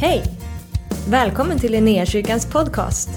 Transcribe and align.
Hej! 0.00 0.22
Välkommen 1.08 1.58
till 1.58 1.72
Linnéakyrkans 1.72 2.46
podcast. 2.46 3.08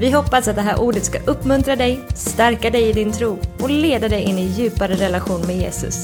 Vi 0.00 0.10
hoppas 0.10 0.48
att 0.48 0.56
det 0.56 0.62
här 0.62 0.80
ordet 0.80 1.04
ska 1.04 1.18
uppmuntra 1.22 1.76
dig, 1.76 2.00
stärka 2.16 2.70
dig 2.70 2.88
i 2.88 2.92
din 2.92 3.12
tro 3.12 3.38
och 3.60 3.70
leda 3.70 4.08
dig 4.08 4.22
in 4.22 4.38
i 4.38 4.46
djupare 4.46 4.94
relation 4.94 5.46
med 5.46 5.56
Jesus. 5.56 5.96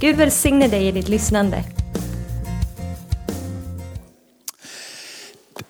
Gud 0.00 0.16
välsigne 0.16 0.68
dig 0.68 0.88
i 0.88 0.92
ditt 0.92 1.08
lyssnande. 1.08 1.56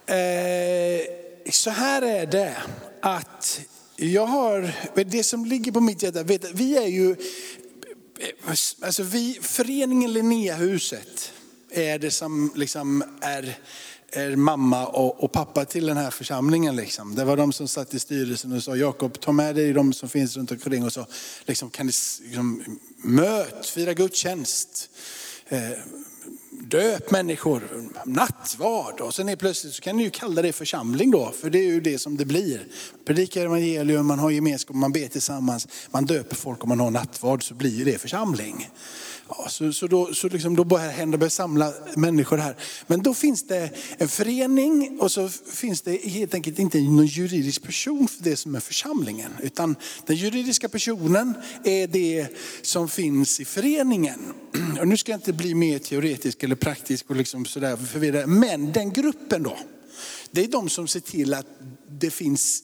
Eh, 0.07 1.01
så 1.51 1.71
här 1.71 2.03
är 2.03 2.27
det 2.27 2.57
att 3.03 3.61
jag 3.97 4.27
har, 4.27 4.73
det 5.05 5.25
som 5.25 5.45
ligger 5.45 5.73
på 5.73 5.81
mitt 5.81 6.03
hjärta, 6.03 6.23
vet, 6.23 6.55
vi 6.55 6.77
är 6.77 6.89
ju, 6.89 7.17
alltså 8.83 9.03
vi, 9.03 9.39
föreningen 9.43 10.13
Linnéhuset 10.13 11.33
är 11.73 11.99
det 11.99 12.11
som 12.11 12.53
liksom 12.55 13.05
är, 13.21 13.59
är 14.13 14.37
mamma 14.37 14.87
och, 14.87 15.25
och, 15.25 15.33
pappa 15.33 15.65
till 15.65 15.87
den 15.87 15.97
här 15.97 16.11
församlingen. 16.11 16.77
Liksom. 16.77 17.15
Det 17.15 17.25
var 17.25 17.37
de 17.37 17.53
som 17.53 17.69
satt 17.69 17.95
i 17.95 17.99
styrelsen 17.99 18.53
och 18.53 18.63
sa, 18.63 18.77
Jakob 18.77 19.21
ta 19.21 19.33
med 19.33 19.55
dig 19.55 19.73
de 19.73 19.93
som 19.93 20.09
finns 20.09 20.37
runt 20.37 20.51
omkring 20.51 20.85
och 20.85 20.93
så 20.93 21.07
liksom, 21.45 21.71
kan 21.71 21.87
ni 21.87 21.93
liksom, 22.23 22.79
möt, 22.97 23.67
fira 23.67 23.95
gudstjänst. 23.95 24.91
Eh, 25.49 25.71
döp 26.51 27.11
människor, 27.11 27.63
nattvard 28.05 29.01
och 29.01 29.15
sen 29.15 29.29
är 29.29 29.37
plötsligt 29.37 29.75
så 29.75 29.83
kan 29.83 29.97
ni 29.97 30.03
ju 30.03 30.11
kalla 30.11 30.43
det 30.43 30.53
församling 30.53 31.11
då, 31.11 31.33
för 31.41 31.51
det 31.51 31.59
är 31.59 31.67
ju 31.67 31.81
det 31.81 31.99
som 31.99 32.17
det 32.17 32.25
blir. 32.25 32.67
Predikar 33.05 33.45
evangelium, 33.45 34.07
man 34.07 34.19
har 34.19 34.31
gemenskap, 34.31 34.77
man 34.77 34.93
ber 34.93 35.09
tillsammans, 35.09 35.69
man 35.91 36.07
döper 36.07 36.37
folk 36.37 36.63
och 36.63 36.69
man 36.69 36.81
har 36.81 36.91
nattvard 36.91 37.49
så 37.49 37.55
blir 37.55 37.85
det 37.85 37.99
församling. 37.99 38.69
Ja, 39.39 39.49
så, 39.49 39.73
så, 39.73 39.87
då, 39.87 40.15
så 40.15 40.29
liksom 40.29 40.57
då 40.57 40.65
börjar 40.65 40.91
hända 40.91 41.19
börjar 41.19 41.31
samla 41.31 41.73
människor 41.97 42.37
här. 42.37 42.57
Men 42.87 43.03
då 43.03 43.15
finns 43.15 43.47
det 43.47 43.71
en 43.99 44.09
förening 44.09 44.99
och 45.01 45.13
så 45.13 45.29
finns 45.29 45.83
det 45.83 45.97
helt 45.97 46.35
enkelt 46.35 46.59
inte 46.59 46.81
någon 46.81 47.07
juridisk 47.07 47.63
person 47.63 48.09
för 48.09 48.25
det 48.25 48.37
som 48.37 48.55
är 48.55 48.61
församlingen. 48.61 49.33
Utan 49.43 49.77
den 50.07 50.17
juridiska 50.17 50.69
personen 50.69 51.35
är 51.65 51.87
det 51.87 52.27
som 52.63 52.89
finns 52.89 53.41
i 53.41 53.45
föreningen. 53.45 54.21
Och 54.81 54.89
nu 54.89 54.97
ska 54.97 55.13
jag 55.13 55.19
inte 55.19 55.33
bli 55.33 55.55
mer 55.55 55.79
teoretisk 55.79 56.43
eller 56.43 56.57
praktisk 56.57 57.11
och 57.11 57.17
liksom 57.17 57.45
sådär 57.45 57.77
förvirrad. 57.77 58.29
Men 58.29 58.73
den 58.73 58.93
gruppen 58.93 59.43
då, 59.43 59.59
det 60.31 60.45
är 60.45 60.49
de 60.49 60.69
som 60.69 60.89
ser 60.89 61.01
till 61.01 61.35
att 61.35 61.47
det 61.89 62.11
finns 62.11 62.63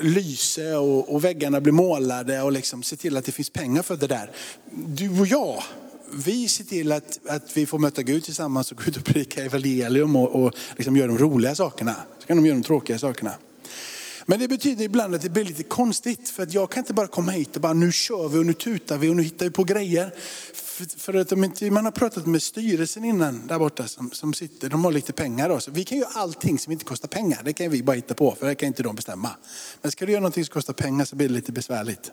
lyse 0.00 0.76
och, 0.76 1.14
och 1.14 1.24
väggarna 1.24 1.60
blir 1.60 1.72
målade 1.72 2.42
och 2.42 2.52
liksom 2.52 2.82
se 2.82 2.96
till 2.96 3.16
att 3.16 3.24
det 3.24 3.32
finns 3.32 3.50
pengar 3.50 3.82
för 3.82 3.96
det 3.96 4.06
där. 4.06 4.30
Du 4.70 5.20
och 5.20 5.26
jag, 5.26 5.62
vi 6.24 6.48
ser 6.48 6.64
till 6.64 6.92
att, 6.92 7.18
att 7.28 7.56
vi 7.56 7.66
får 7.66 7.78
möta 7.78 8.02
Gud 8.02 8.24
tillsammans 8.24 8.72
och 8.72 8.78
gå 8.78 8.84
ut 8.84 8.96
och 8.96 9.04
predika 9.04 9.44
evangelium 9.44 10.16
och, 10.16 10.44
och 10.44 10.54
liksom 10.76 10.96
göra 10.96 11.06
de 11.06 11.18
roliga 11.18 11.54
sakerna. 11.54 11.96
Så 12.18 12.26
kan 12.26 12.36
de 12.36 12.46
göra 12.46 12.56
de 12.56 12.62
tråkiga 12.62 12.98
sakerna. 12.98 13.32
Men 14.26 14.38
det 14.38 14.48
betyder 14.48 14.84
ibland 14.84 15.14
att 15.14 15.22
det 15.22 15.30
blir 15.30 15.44
lite 15.44 15.62
konstigt 15.62 16.28
för 16.28 16.42
att 16.42 16.54
jag 16.54 16.70
kan 16.70 16.80
inte 16.80 16.94
bara 16.94 17.06
komma 17.06 17.32
hit 17.32 17.56
och 17.56 17.62
bara 17.62 17.72
nu 17.72 17.92
kör 17.92 18.28
vi 18.28 18.38
och 18.38 18.46
nu 18.46 18.52
tutar 18.52 18.98
vi 18.98 19.08
och 19.08 19.16
nu 19.16 19.22
hittar 19.22 19.46
vi 19.46 19.50
på 19.50 19.64
grejer. 19.64 20.14
För, 20.54 20.98
för 20.98 21.14
att 21.14 21.32
om 21.32 21.44
inte 21.44 21.70
man 21.70 21.84
har 21.84 21.92
pratat 21.92 22.26
med 22.26 22.42
styrelsen 22.42 23.04
innan 23.04 23.46
där 23.46 23.58
borta 23.58 23.86
som, 23.86 24.10
som 24.10 24.34
sitter, 24.34 24.70
de 24.70 24.84
har 24.84 24.92
lite 24.92 25.12
pengar 25.12 25.48
då. 25.48 25.60
Så 25.60 25.70
vi 25.70 25.84
kan 25.84 25.98
göra 25.98 26.10
allting 26.14 26.58
som 26.58 26.72
inte 26.72 26.84
kostar 26.84 27.08
pengar, 27.08 27.42
det 27.44 27.52
kan 27.52 27.70
vi 27.70 27.82
bara 27.82 27.96
hitta 27.96 28.14
på 28.14 28.36
för 28.40 28.46
det 28.46 28.54
kan 28.54 28.66
inte 28.66 28.82
de 28.82 28.96
bestämma. 28.96 29.30
Men 29.82 29.92
ska 29.92 30.06
du 30.06 30.12
göra 30.12 30.20
någonting 30.20 30.44
som 30.44 30.52
kostar 30.52 30.72
pengar 30.72 31.04
så 31.04 31.16
blir 31.16 31.28
det 31.28 31.34
lite 31.34 31.52
besvärligt. 31.52 32.10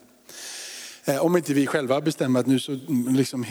Eh, 1.05 1.25
om 1.25 1.37
inte 1.37 1.53
vi 1.53 1.67
själva 1.67 2.01
bestämmer 2.01 2.39
att 2.39 2.47
nu 2.47 2.59
så 2.59 2.71
mm, 2.71 3.15
liksom, 3.15 3.45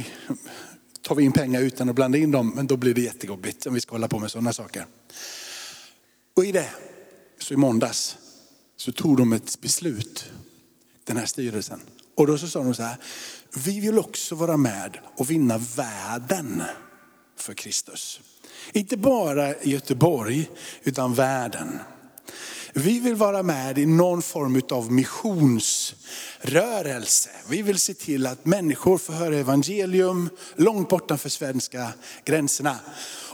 tar 1.03 1.15
vi 1.15 1.25
in 1.25 1.33
pengar 1.33 1.61
utan 1.61 1.89
att 1.89 1.95
blanda 1.95 2.19
in 2.19 2.31
dem, 2.31 2.53
men 2.57 2.67
då 2.67 2.77
blir 2.77 2.95
det 2.95 3.01
jättejobbigt 3.01 3.67
om 3.67 3.75
vi 3.75 3.81
ska 3.81 3.95
hålla 3.95 4.09
på 4.09 4.19
med 4.19 4.31
sådana 4.31 4.53
saker. 4.53 4.87
Och 6.37 6.45
i 6.45 6.53
det, 6.53 6.69
så 7.39 7.55
i 7.55 7.57
måndags, 7.57 8.17
så 8.79 8.93
tog 8.93 9.17
de 9.17 9.33
ett 9.33 9.61
beslut, 9.61 10.33
den 11.05 11.17
här 11.17 11.27
styrelsen. 11.27 11.81
Och 12.15 12.27
då 12.27 12.39
så 12.39 12.49
sa 12.49 12.63
de 12.63 12.75
så 12.75 12.83
här, 12.83 12.97
vi 13.65 13.81
vill 13.81 13.99
också 13.99 14.35
vara 14.35 14.57
med 14.57 14.99
och 15.17 15.31
vinna 15.31 15.59
världen 15.59 16.63
för 17.37 17.55
Kristus. 17.55 18.21
Inte 18.73 18.97
bara 18.97 19.55
i 19.55 19.71
Göteborg, 19.71 20.51
utan 20.83 21.15
världen. 21.15 21.79
Vi 22.73 23.01
vill 23.01 23.15
vara 23.15 23.43
med 23.43 23.79
i 23.79 23.87
någon 23.87 24.23
form 24.23 24.63
av 24.71 24.93
missionsrörelse. 24.93 27.31
Vi 27.49 27.63
vill 27.63 27.79
se 27.79 27.95
till 27.95 28.27
att 28.27 28.47
människor 28.47 28.99
får 28.99 29.13
höra 29.13 29.37
evangelium 29.37 30.31
långt 30.57 30.89
bortanför 30.89 31.29
svenska 31.29 31.93
gränserna. 32.25 32.79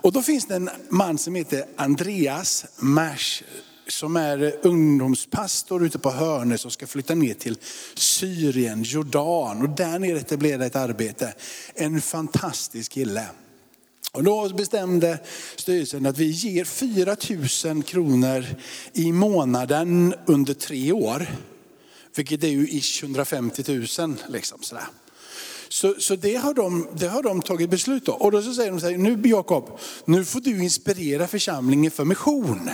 Och 0.03 0.13
då 0.13 0.23
finns 0.23 0.47
det 0.47 0.55
en 0.55 0.71
man 0.89 1.19
som 1.19 1.35
heter 1.35 1.65
Andreas 1.77 2.65
Mash 2.79 3.43
som 3.89 4.17
är 4.17 4.55
ungdomspastor 4.63 5.85
ute 5.85 5.99
på 5.99 6.11
Hörne 6.11 6.59
som 6.59 6.71
ska 6.71 6.87
flytta 6.87 7.15
ner 7.15 7.35
till 7.35 7.59
Syrien, 7.95 8.83
Jordan 8.83 9.63
och 9.63 9.69
där 9.69 9.99
nere 9.99 10.19
etablera 10.19 10.67
ett 10.67 10.77
arbete. 10.77 11.35
En 11.75 12.01
fantastisk 12.01 12.93
kille. 12.93 13.27
Och 14.13 14.25
då 14.25 14.49
bestämde 14.49 15.19
styrelsen 15.57 16.07
att 16.07 16.19
vi 16.19 16.31
ger 16.31 16.65
4 16.65 17.17
000 17.73 17.83
kronor 17.83 18.47
i 18.93 19.13
månaden 19.13 20.15
under 20.27 20.55
tre 20.55 20.93
år. 20.93 21.27
Vilket 22.17 22.45
är 22.45 22.49
ju 22.49 22.69
ish 22.69 23.03
150 23.03 23.65
000. 23.99 24.17
Liksom 24.29 24.63
sådär. 24.63 24.85
Så, 25.69 25.95
så 25.99 26.17
det, 26.17 26.35
har 26.35 26.55
de, 26.55 26.89
det 26.93 27.09
har 27.09 27.23
de 27.23 27.43
tagit 27.43 27.71
beslut 27.71 28.09
om. 28.09 28.23
Och 28.23 28.33
då 28.33 28.43
så 28.43 28.55
säger 28.55 28.71
de 28.71 28.81
så 28.81 28.91
här, 28.91 28.97
nu 28.97 29.23
Jakob, 29.25 29.79
nu 30.05 30.25
får 30.25 30.41
du 30.41 30.63
inspirera 30.63 31.27
församlingen 31.27 31.91
för 31.91 32.05
mission. 32.05 32.71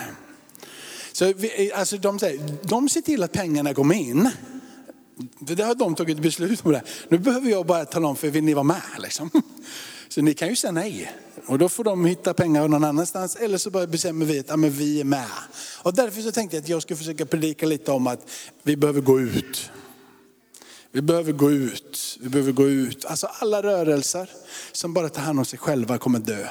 Så 1.20 1.32
vi, 1.36 1.72
alltså 1.72 1.96
de, 1.96 2.18
säger, 2.18 2.40
de 2.62 2.88
ser 2.88 3.00
till 3.00 3.22
att 3.22 3.32
pengarna 3.32 3.74
kommer 3.74 3.94
in. 3.94 4.30
Det 5.40 5.62
har 5.62 5.74
de 5.74 5.94
tagit 5.94 6.18
beslut 6.18 6.66
om. 6.66 6.72
Det. 6.72 6.82
Nu 7.08 7.18
behöver 7.18 7.50
jag 7.50 7.66
bara 7.66 7.84
tala 7.84 8.08
om 8.08 8.16
för 8.16 8.30
vill 8.30 8.44
ni 8.44 8.54
vara 8.54 8.64
med? 8.64 8.82
Liksom. 8.98 9.30
Så 10.08 10.22
ni 10.22 10.34
kan 10.34 10.48
ju 10.48 10.56
säga 10.56 10.72
nej. 10.72 11.12
Och 11.46 11.58
då 11.58 11.68
får 11.68 11.84
de 11.84 12.04
hitta 12.04 12.34
pengar 12.34 12.68
någon 12.68 12.84
annanstans. 12.84 13.36
Eller 13.36 13.58
så 13.58 13.70
bara 13.70 13.86
bestämmer 13.86 14.26
vi 14.26 14.38
att 14.38 14.48
ja, 14.48 14.56
men 14.56 14.70
vi 14.70 15.00
är 15.00 15.04
med. 15.04 15.26
Och 15.82 15.94
därför 15.94 16.22
så 16.22 16.32
tänkte 16.32 16.56
jag 16.56 16.62
att 16.62 16.68
jag 16.68 16.82
skulle 16.82 16.96
försöka 16.96 17.26
predika 17.26 17.66
lite 17.66 17.92
om 17.92 18.06
att 18.06 18.30
vi 18.62 18.76
behöver 18.76 19.00
gå 19.00 19.20
ut. 19.20 19.70
Vi 20.92 21.02
behöver 21.02 21.32
gå 21.32 21.50
ut. 21.50 22.18
Vi 22.20 22.28
behöver 22.28 22.52
gå 22.52 22.68
ut. 22.68 23.04
Alltså 23.04 23.26
alla 23.26 23.62
rörelser 23.62 24.30
som 24.72 24.94
bara 24.94 25.08
tar 25.08 25.22
hand 25.22 25.38
om 25.38 25.44
sig 25.44 25.58
själva 25.58 25.98
kommer 25.98 26.18
dö. 26.18 26.46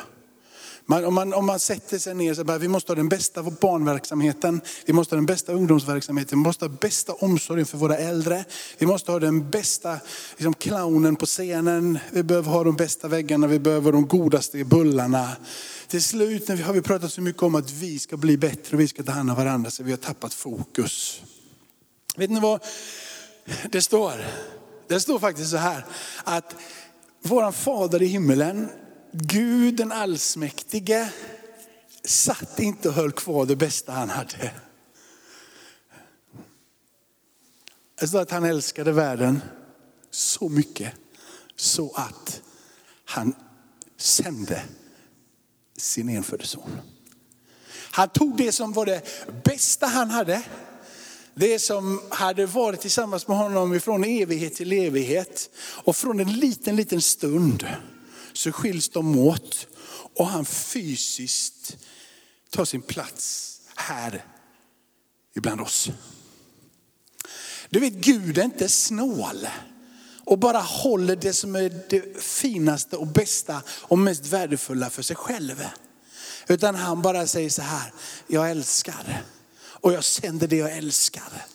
Man, 0.90 1.06
om, 1.06 1.14
man, 1.14 1.34
om 1.34 1.46
man 1.46 1.60
sätter 1.60 1.98
sig 1.98 2.16
ner 2.16 2.30
och 2.30 2.36
säger 2.36 2.52
att 2.52 2.62
vi 2.62 2.68
måste 2.68 2.92
ha 2.92 2.96
den 2.96 3.10
bästa 3.10 3.44
barnverksamheten, 3.44 4.62
vi 4.86 4.94
måste 4.94 5.16
ha 5.16 5.18
den 5.18 5.26
bästa 5.26 5.54
ungdomsverksamheten, 5.54 6.40
vi 6.40 6.44
måste 6.44 6.66
ha 6.66 6.70
bästa 6.70 7.14
omsorgen 7.14 7.66
för 7.66 7.78
våra 7.78 7.98
äldre. 7.98 8.46
Vi 8.78 8.86
måste 8.86 9.12
ha 9.12 9.20
den 9.20 9.50
bästa 9.50 10.00
liksom, 10.38 10.54
clownen 10.54 11.16
på 11.16 11.26
scenen, 11.26 12.00
vi 12.12 12.24
behöver 12.24 12.52
ha 12.52 12.64
de 12.64 12.76
bästa 12.76 13.08
väggarna, 13.08 13.48
vi 13.48 13.60
behöver 13.60 13.92
de 13.92 14.08
godaste 14.08 14.64
bullarna. 14.64 15.30
Till 15.88 16.04
slut 16.04 16.48
när 16.48 16.56
vi, 16.56 16.64
har 16.64 16.74
vi 16.74 16.82
pratat 16.82 17.14
så 17.14 17.22
mycket 17.22 17.44
om 17.44 17.56
att 17.56 17.72
vi 17.72 18.00
ska 18.00 18.18
bli 18.18 18.38
bättre 18.38 18.78
och 18.78 18.80
vi 18.80 18.88
ska 18.88 19.04
ta 19.04 19.12
hand 19.12 19.30
om 19.30 19.36
varandra 19.36 19.72
så 19.72 19.84
vi 19.84 19.92
har 19.92 19.98
tappat 19.98 20.34
fokus. 20.34 21.22
Vet 22.16 22.30
ni 22.30 22.40
vad 22.40 22.64
det 23.72 23.82
står? 23.82 24.14
Det 24.88 25.00
står 25.00 25.20
faktiskt 25.20 25.52
så 25.52 25.58
här 25.58 25.86
att 26.24 26.56
våran 27.22 27.54
fader 27.54 28.02
i 28.02 28.06
himmelen 28.06 28.68
Gud 29.12 29.76
den 29.76 29.92
allsmäktige 29.92 31.10
satt 32.04 32.60
inte 32.60 32.90
och 32.90 32.96
höll 32.96 33.12
kvar 33.12 33.46
det 33.46 33.56
bästa 33.56 33.92
han 33.92 34.10
hade. 34.10 34.52
Alltså 38.02 38.18
att 38.18 38.32
han 38.32 38.44
älskade 38.44 38.92
världen 38.92 39.42
så 40.12 40.50
mycket 40.50 40.94
så 41.56 41.92
att 41.96 42.42
han 43.06 43.36
sände 43.98 44.64
sin 45.78 46.10
enfödde 46.10 46.46
son. 46.46 46.82
Han 47.92 48.10
tog 48.10 48.38
det 48.38 48.52
som 48.52 48.74
var 48.74 48.86
det 48.86 49.04
bästa 49.44 49.88
han 49.88 50.10
hade. 50.10 50.42
Det 51.34 51.60
som 51.60 52.02
hade 52.10 52.46
varit 52.46 52.82
tillsammans 52.82 53.28
med 53.28 53.38
honom 53.38 53.80
från 53.80 54.04
evighet 54.04 54.56
till 54.56 54.72
evighet. 54.72 55.50
Och 55.84 55.96
från 55.96 56.20
en 56.20 56.34
liten, 56.34 56.76
liten 56.76 57.02
stund 57.02 57.68
så 58.40 58.52
skiljs 58.52 58.90
de 58.90 59.20
åt 59.20 59.68
och 60.16 60.28
han 60.28 60.46
fysiskt 60.46 61.78
tar 62.50 62.66
sin 62.66 62.82
plats 62.82 63.56
här 63.76 64.26
ibland 65.36 65.62
oss. 65.62 65.90
Du 67.70 67.80
vet, 67.80 67.94
Gud 67.94 68.38
är 68.38 68.44
inte 68.44 68.70
snål 68.70 69.48
och 70.26 70.40
bara 70.40 70.58
håller 70.60 71.16
det 71.16 71.34
som 71.34 71.56
är 71.56 71.84
det 71.90 72.24
finaste 72.24 72.98
och 72.98 73.08
bästa 73.08 73.62
och 73.70 73.98
mest 73.98 74.26
värdefulla 74.26 74.90
för 74.90 75.02
sig 75.02 75.16
själv. 75.16 75.66
Utan 76.48 76.76
han 76.76 77.02
bara 77.02 77.28
säger 77.28 77.50
så 77.50 77.62
här, 77.62 77.94
jag 78.28 78.52
älskar 78.52 79.24
och 79.62 79.94
jag 79.94 80.04
sänder 80.04 80.48
det 80.48 80.58
jag 80.58 80.78
älskar. 80.78 81.46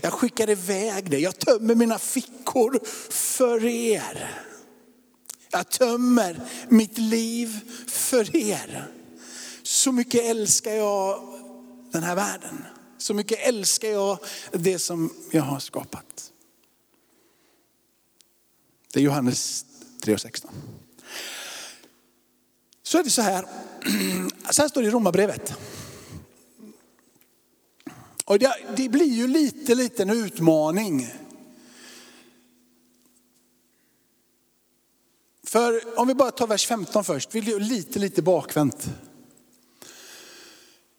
Jag 0.00 0.12
skickar 0.12 0.50
iväg 0.50 1.10
det, 1.10 1.18
jag 1.18 1.38
tömmer 1.38 1.74
mina 1.74 1.98
fickor 1.98 2.80
för 3.10 3.64
er. 3.64 4.44
Jag 5.54 5.68
tömmer 5.68 6.40
mitt 6.68 6.98
liv 6.98 7.60
för 7.86 8.36
er. 8.36 8.86
så 9.62 9.92
mycket 9.92 10.24
älskar 10.24 10.70
jag 10.70 11.28
den 11.92 12.02
här 12.02 12.14
världen. 12.14 12.64
Så 12.98 13.14
mycket 13.14 13.38
älskar 13.48 13.88
jag 13.88 14.18
det 14.52 14.78
som 14.78 15.14
jag 15.30 15.42
har 15.42 15.60
skapat. 15.60 16.32
Det 18.92 19.00
är 19.00 19.04
Johannes 19.04 19.64
3.16. 20.02 20.46
Så 22.82 22.98
är 22.98 23.04
det 23.04 23.10
så 23.10 23.22
här, 23.22 23.46
så 24.50 24.62
här 24.62 24.68
står 24.68 24.82
det 24.82 24.88
i 24.88 24.90
Romarbrevet. 24.90 25.54
Och 28.24 28.38
det, 28.38 28.54
det 28.76 28.88
blir 28.88 29.12
ju 29.12 29.28
lite, 29.28 29.74
lite 29.74 30.02
en 30.02 30.10
utmaning. 30.10 31.10
För 35.54 35.98
om 35.98 36.08
vi 36.08 36.14
bara 36.14 36.30
tar 36.30 36.46
vers 36.46 36.66
15 36.66 37.04
först, 37.04 37.34
vill 37.34 37.58
lite, 37.58 37.98
lite 37.98 38.22
bakvänt. 38.22 38.90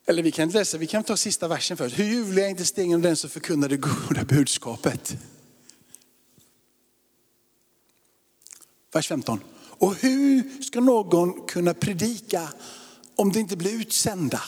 Eller 0.06 0.24
vi 0.24 0.32
kan 0.32 0.50
läsa, 0.50 0.78
vi 0.78 0.88
kan 0.88 1.04
ta 1.04 1.18
sista 1.18 1.48
versen 1.48 1.78
först. 1.78 2.00
Hur 2.00 2.06
ljuvlig 2.06 2.44
är 2.44 2.48
inte 2.48 2.66
stegen 2.66 2.94
av 2.94 3.02
den 3.02 3.16
som 3.16 3.30
förkunnar 3.30 3.70
det 3.70 3.78
goda 3.78 4.26
budskapet. 4.26 5.18
Vers 8.92 9.08
15. 9.08 9.40
Och 9.58 9.96
hur 9.96 10.62
ska 10.62 10.80
någon 10.80 11.48
kunna 11.48 11.74
predika 11.74 12.50
om 13.16 13.32
det 13.32 13.40
inte 13.40 13.58
blir 13.58 13.82
utsända? 13.82 14.42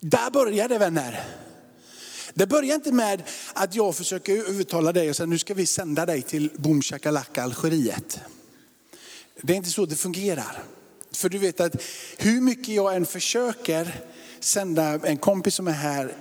Där 0.00 0.30
börjar 0.30 0.68
det 0.68 0.78
vänner. 0.78 1.24
Det 2.38 2.46
börjar 2.46 2.74
inte 2.74 2.92
med 2.92 3.22
att 3.52 3.74
jag 3.74 3.96
försöker 3.96 4.48
övertala 4.48 4.92
dig 4.92 5.10
och 5.10 5.16
säga 5.16 5.26
nu 5.26 5.38
ska 5.38 5.54
vi 5.54 5.66
sända 5.66 6.06
dig 6.06 6.22
till 6.22 6.50
Boom 6.56 6.82
Shakalaka 6.82 7.42
Algeriet. 7.42 8.20
Det 9.42 9.52
är 9.52 9.56
inte 9.56 9.70
så 9.70 9.86
det 9.86 9.96
fungerar. 9.96 10.62
För 11.12 11.28
du 11.28 11.38
vet 11.38 11.60
att 11.60 11.76
hur 12.18 12.40
mycket 12.40 12.68
jag 12.68 12.96
än 12.96 13.06
försöker 13.06 14.00
sända 14.40 15.00
en 15.04 15.16
kompis 15.16 15.54
som 15.54 15.68
är 15.68 15.72
här 15.72 16.12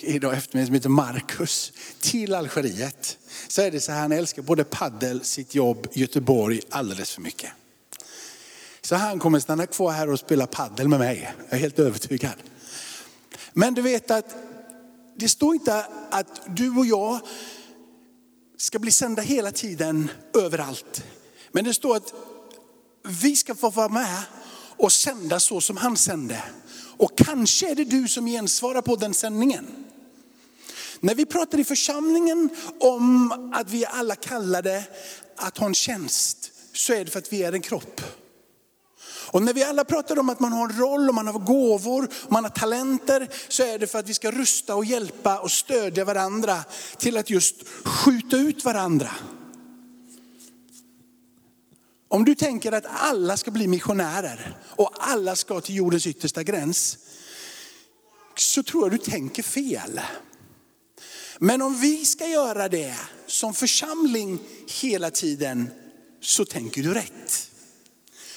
idag 0.00 0.34
eftermiddag 0.34 0.66
som 0.66 0.74
heter 0.74 0.88
Marcus 0.88 1.72
till 2.00 2.34
Algeriet. 2.34 3.18
Så 3.48 3.62
är 3.62 3.70
det 3.70 3.80
så 3.80 3.92
här, 3.92 4.00
han 4.00 4.12
älskar 4.12 4.42
både 4.42 4.64
paddel, 4.64 5.24
sitt 5.24 5.54
jobb, 5.54 5.86
Göteborg 5.92 6.60
alldeles 6.70 7.10
för 7.10 7.22
mycket. 7.22 7.50
Så 8.80 8.94
han 8.94 9.18
kommer 9.18 9.40
stanna 9.40 9.66
kvar 9.66 9.92
här 9.92 10.10
och 10.10 10.18
spela 10.18 10.46
paddel 10.46 10.88
med 10.88 10.98
mig. 10.98 11.34
Jag 11.48 11.56
är 11.56 11.60
helt 11.60 11.78
övertygad. 11.78 12.36
Men 13.52 13.74
du 13.74 13.82
vet 13.82 14.10
att 14.10 14.36
det 15.16 15.28
står 15.28 15.54
inte 15.54 15.86
att 16.10 16.56
du 16.56 16.70
och 16.70 16.86
jag 16.86 17.20
ska 18.56 18.78
bli 18.78 18.92
sända 18.92 19.22
hela 19.22 19.52
tiden 19.52 20.10
överallt. 20.34 21.04
Men 21.52 21.64
det 21.64 21.74
står 21.74 21.96
att 21.96 22.14
vi 23.02 23.36
ska 23.36 23.54
få 23.54 23.70
vara 23.70 23.88
med 23.88 24.22
och 24.76 24.92
sända 24.92 25.40
så 25.40 25.60
som 25.60 25.76
han 25.76 25.96
sände. 25.96 26.42
Och 26.96 27.18
kanske 27.18 27.70
är 27.70 27.74
det 27.74 27.84
du 27.84 28.08
som 28.08 28.26
gensvarar 28.26 28.82
på 28.82 28.96
den 28.96 29.14
sändningen. 29.14 29.66
När 31.00 31.14
vi 31.14 31.26
pratar 31.26 31.58
i 31.58 31.64
församlingen 31.64 32.50
om 32.80 33.32
att 33.54 33.70
vi 33.70 33.86
alla 33.86 34.14
kallade 34.16 34.84
att 35.36 35.58
ha 35.58 35.66
en 35.66 35.74
tjänst, 35.74 36.52
så 36.72 36.92
är 36.92 37.04
det 37.04 37.10
för 37.10 37.18
att 37.18 37.32
vi 37.32 37.42
är 37.42 37.52
en 37.52 37.60
kropp. 37.60 38.00
Och 39.34 39.42
när 39.42 39.54
vi 39.54 39.62
alla 39.62 39.84
pratar 39.84 40.18
om 40.18 40.28
att 40.28 40.40
man 40.40 40.52
har 40.52 40.68
en 40.68 40.78
roll, 40.78 41.08
och 41.08 41.14
man 41.14 41.26
har 41.26 41.38
gåvor, 41.38 42.08
och 42.22 42.32
man 42.32 42.44
har 42.44 42.50
talenter, 42.50 43.28
så 43.48 43.62
är 43.62 43.78
det 43.78 43.86
för 43.86 43.98
att 43.98 44.08
vi 44.08 44.14
ska 44.14 44.30
rusta 44.30 44.74
och 44.74 44.84
hjälpa 44.84 45.38
och 45.38 45.50
stödja 45.50 46.04
varandra 46.04 46.64
till 46.98 47.16
att 47.16 47.30
just 47.30 47.68
skjuta 47.84 48.36
ut 48.36 48.64
varandra. 48.64 49.10
Om 52.08 52.24
du 52.24 52.34
tänker 52.34 52.72
att 52.72 52.84
alla 52.88 53.36
ska 53.36 53.50
bli 53.50 53.66
missionärer 53.66 54.56
och 54.68 54.90
alla 54.94 55.36
ska 55.36 55.60
till 55.60 55.74
jordens 55.74 56.06
yttersta 56.06 56.42
gräns, 56.42 56.98
så 58.36 58.62
tror 58.62 58.84
jag 58.84 58.92
du 58.92 58.98
tänker 58.98 59.42
fel. 59.42 60.00
Men 61.38 61.62
om 61.62 61.80
vi 61.80 62.04
ska 62.04 62.26
göra 62.26 62.68
det 62.68 62.94
som 63.26 63.54
församling 63.54 64.38
hela 64.82 65.10
tiden, 65.10 65.70
så 66.20 66.44
tänker 66.44 66.82
du 66.82 66.94
rätt. 66.94 67.50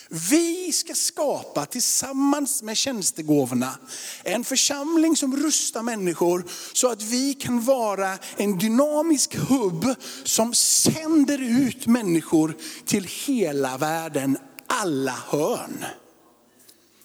Vi 0.10 0.72
ska 0.72 0.96
skapa 0.96 1.66
tillsammans 1.66 2.64
med 2.64 2.78
tjänstegåvorna 2.78 3.78
en 4.24 4.44
församling 4.44 5.16
som 5.16 5.38
rustar 5.38 5.84
människor 5.84 6.46
så 6.74 6.92
att 6.92 7.02
vi 7.02 7.34
kan 7.34 7.62
vara 7.62 8.18
en 8.38 8.58
dynamisk 8.58 9.36
hubb 9.36 9.96
som 10.24 10.54
sänder 10.54 11.42
ut 11.42 11.88
människor 11.88 12.58
till 12.86 13.08
hela 13.26 13.78
världen, 13.78 14.38
alla 14.68 15.16
hörn. 15.28 15.86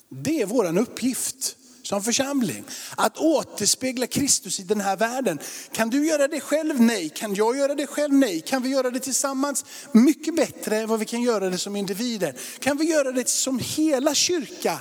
Det 0.08 0.42
är 0.42 0.46
vår 0.46 0.78
uppgift 0.78 1.56
som 1.92 2.02
församling. 2.02 2.64
Att 2.96 3.18
återspegla 3.18 4.06
Kristus 4.06 4.60
i 4.60 4.62
den 4.62 4.80
här 4.80 4.96
världen. 4.96 5.38
Kan 5.72 5.90
du 5.90 6.06
göra 6.06 6.28
det 6.28 6.40
själv? 6.40 6.80
Nej. 6.80 7.08
Kan 7.08 7.34
jag 7.34 7.56
göra 7.56 7.74
det 7.74 7.86
själv? 7.86 8.14
Nej. 8.14 8.40
Kan 8.40 8.62
vi 8.62 8.68
göra 8.68 8.90
det 8.90 9.00
tillsammans? 9.00 9.64
Mycket 9.92 10.36
bättre 10.36 10.76
än 10.76 10.88
vad 10.88 10.98
vi 10.98 11.04
kan 11.04 11.22
göra 11.22 11.50
det 11.50 11.58
som 11.58 11.76
individer. 11.76 12.34
Kan 12.58 12.76
vi 12.76 12.84
göra 12.84 13.12
det 13.12 13.28
som 13.28 13.58
hela 13.58 14.14
kyrka? 14.14 14.78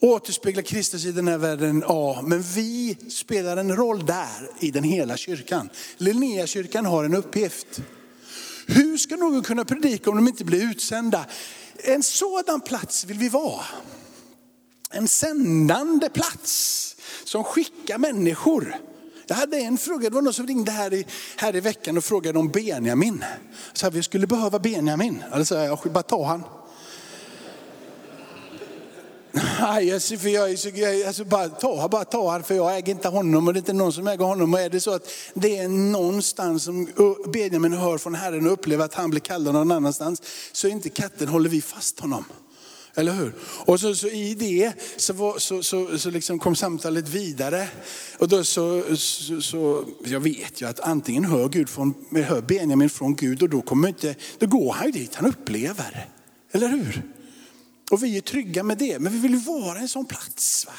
Återspegla 0.00 0.62
Kristus 0.62 1.04
i 1.04 1.12
den 1.12 1.28
här 1.28 1.38
världen, 1.38 1.84
ja. 1.88 2.22
Men 2.22 2.42
vi 2.42 2.98
spelar 3.10 3.56
en 3.56 3.76
roll 3.76 4.06
där 4.06 4.50
i 4.60 4.70
den 4.70 4.84
hela 4.84 5.16
kyrkan. 5.16 5.68
Linnéakyrkan 5.96 6.86
har 6.86 7.04
en 7.04 7.14
uppgift. 7.14 7.80
Hur 8.66 8.96
ska 8.96 9.16
någon 9.16 9.42
kunna 9.42 9.64
predika 9.64 10.10
om 10.10 10.16
de 10.16 10.28
inte 10.28 10.44
blir 10.44 10.70
utsända? 10.70 11.26
En 11.76 12.02
sådan 12.02 12.60
plats 12.60 13.04
vill 13.04 13.18
vi 13.18 13.28
vara 13.28 13.64
en 14.96 15.08
sändande 15.08 16.08
plats 16.08 16.96
som 17.24 17.44
skickar 17.44 17.98
människor. 17.98 18.76
Jag 19.26 19.36
hade 19.36 19.56
en 19.58 19.78
fråga, 19.78 20.08
det 20.10 20.14
var 20.14 20.22
någon 20.22 20.32
som 20.32 20.46
ringde 20.46 20.72
här 20.72 20.94
i, 20.94 21.06
här 21.36 21.56
i 21.56 21.60
veckan 21.60 21.96
och 21.96 22.04
frågade 22.04 22.38
om 22.38 22.48
Benjamin. 22.48 23.24
Så 23.72 23.90
vi 23.90 24.02
skulle 24.02 24.26
behöva 24.26 24.58
Benjamin. 24.58 25.24
Alltså, 25.32 25.54
jag 25.54 25.78
bara 25.92 26.02
ta 26.02 26.24
han. 26.24 26.42
Nej, 29.60 29.92
alltså, 29.92 30.16
för 30.16 30.28
jag, 30.28 30.50
jag, 30.52 31.02
alltså, 31.02 31.24
bara 31.24 31.48
ta, 31.48 31.88
bara 31.88 32.04
ta 32.04 32.30
han 32.30 32.42
för 32.42 32.54
jag 32.54 32.76
äger 32.76 32.92
inte 32.92 33.08
honom 33.08 33.48
och 33.48 33.54
det 33.54 33.58
är 33.58 33.60
inte 33.60 33.72
någon 33.72 33.92
som 33.92 34.06
äger 34.06 34.24
honom. 34.24 34.54
Och 34.54 34.60
är 34.60 34.70
det 34.70 34.80
så 34.80 34.94
att 34.94 35.08
det 35.34 35.58
är 35.58 35.68
någonstans 35.68 36.64
som 36.64 36.88
Benjamin 37.32 37.72
hör 37.72 37.98
från 37.98 38.14
Herren 38.14 38.46
och 38.46 38.52
upplever 38.52 38.84
att 38.84 38.94
han 38.94 39.10
blir 39.10 39.20
kallad 39.20 39.54
någon 39.54 39.72
annanstans, 39.72 40.22
så 40.52 40.68
inte 40.68 40.88
katten, 40.88 41.28
håller 41.28 41.50
vi 41.50 41.62
fast 41.62 42.00
honom. 42.00 42.24
Eller 42.98 43.12
hur? 43.12 43.32
Och 43.40 43.80
så, 43.80 43.94
så 43.94 44.08
i 44.08 44.34
det 44.34 44.72
så, 44.96 45.12
var, 45.12 45.38
så, 45.38 45.62
så, 45.62 45.98
så 45.98 46.10
liksom 46.10 46.38
kom 46.38 46.56
samtalet 46.56 47.08
vidare. 47.08 47.68
Och 48.18 48.28
då 48.28 48.44
så, 48.44 48.96
så, 48.96 49.40
så, 49.40 49.84
jag 50.04 50.20
vet 50.20 50.60
ju 50.60 50.68
att 50.68 50.80
antingen 50.80 51.24
hör, 51.24 51.48
Gud 51.48 51.68
från, 51.68 51.94
hör 52.10 52.40
Benjamin 52.40 52.90
från 52.90 53.16
Gud 53.16 53.42
och 53.42 53.48
då, 53.48 53.62
kommer 53.62 53.88
inte, 53.88 54.14
då 54.38 54.46
går 54.46 54.72
han 54.72 54.86
ju 54.86 54.92
dit 54.92 55.14
han 55.14 55.26
upplever. 55.26 56.08
Eller 56.52 56.68
hur? 56.68 57.02
Och 57.90 58.04
vi 58.04 58.16
är 58.16 58.20
trygga 58.20 58.62
med 58.62 58.78
det, 58.78 58.98
men 58.98 59.12
vi 59.12 59.18
vill 59.18 59.32
ju 59.32 59.38
vara 59.38 59.78
en 59.78 59.88
sån 59.88 60.06
plats. 60.06 60.66
Va? 60.66 60.72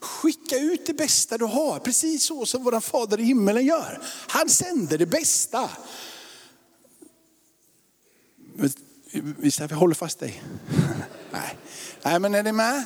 Skicka 0.00 0.58
ut 0.58 0.86
det 0.86 0.94
bästa 0.94 1.38
du 1.38 1.44
har, 1.44 1.78
precis 1.78 2.22
så 2.22 2.46
som 2.46 2.64
vår 2.64 2.80
fader 2.80 3.20
i 3.20 3.24
himmelen 3.24 3.66
gör. 3.66 4.02
Han 4.28 4.48
sänder 4.48 4.98
det 4.98 5.06
bästa. 5.06 5.70
Visst, 9.12 9.60
vi 9.60 9.74
håller 9.74 9.94
fast 9.94 10.18
dig. 10.18 10.42
Nej. 11.30 11.58
Nej, 12.02 12.20
men 12.20 12.34
är 12.34 12.42
ni 12.42 12.52
med? 12.52 12.84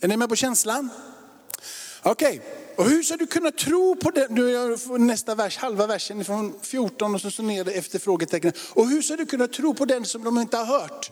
Är 0.00 0.08
ni 0.08 0.16
med 0.16 0.28
på 0.28 0.36
känslan? 0.36 0.90
Okej, 2.02 2.38
okay. 2.38 2.50
och 2.76 2.90
hur 2.90 3.02
ska 3.02 3.16
du 3.16 3.26
kunna 3.26 3.50
tro 3.50 3.96
på 3.96 4.10
det? 4.10 4.28
Nu 4.30 4.76
nästa 4.98 5.34
vers, 5.34 5.56
halva 5.56 5.86
versen 5.86 6.24
från 6.24 6.54
14 6.62 7.14
och 7.14 7.20
så, 7.20 7.30
så 7.30 7.42
ner 7.42 7.68
efter 7.68 7.98
frågetecknen. 7.98 8.52
Och 8.72 8.88
hur 8.88 9.02
ska 9.02 9.16
du 9.16 9.26
kunna 9.26 9.48
tro 9.48 9.74
på 9.74 9.84
den 9.84 10.04
som 10.04 10.24
de 10.24 10.38
inte 10.38 10.56
har 10.56 10.64
hört? 10.64 11.10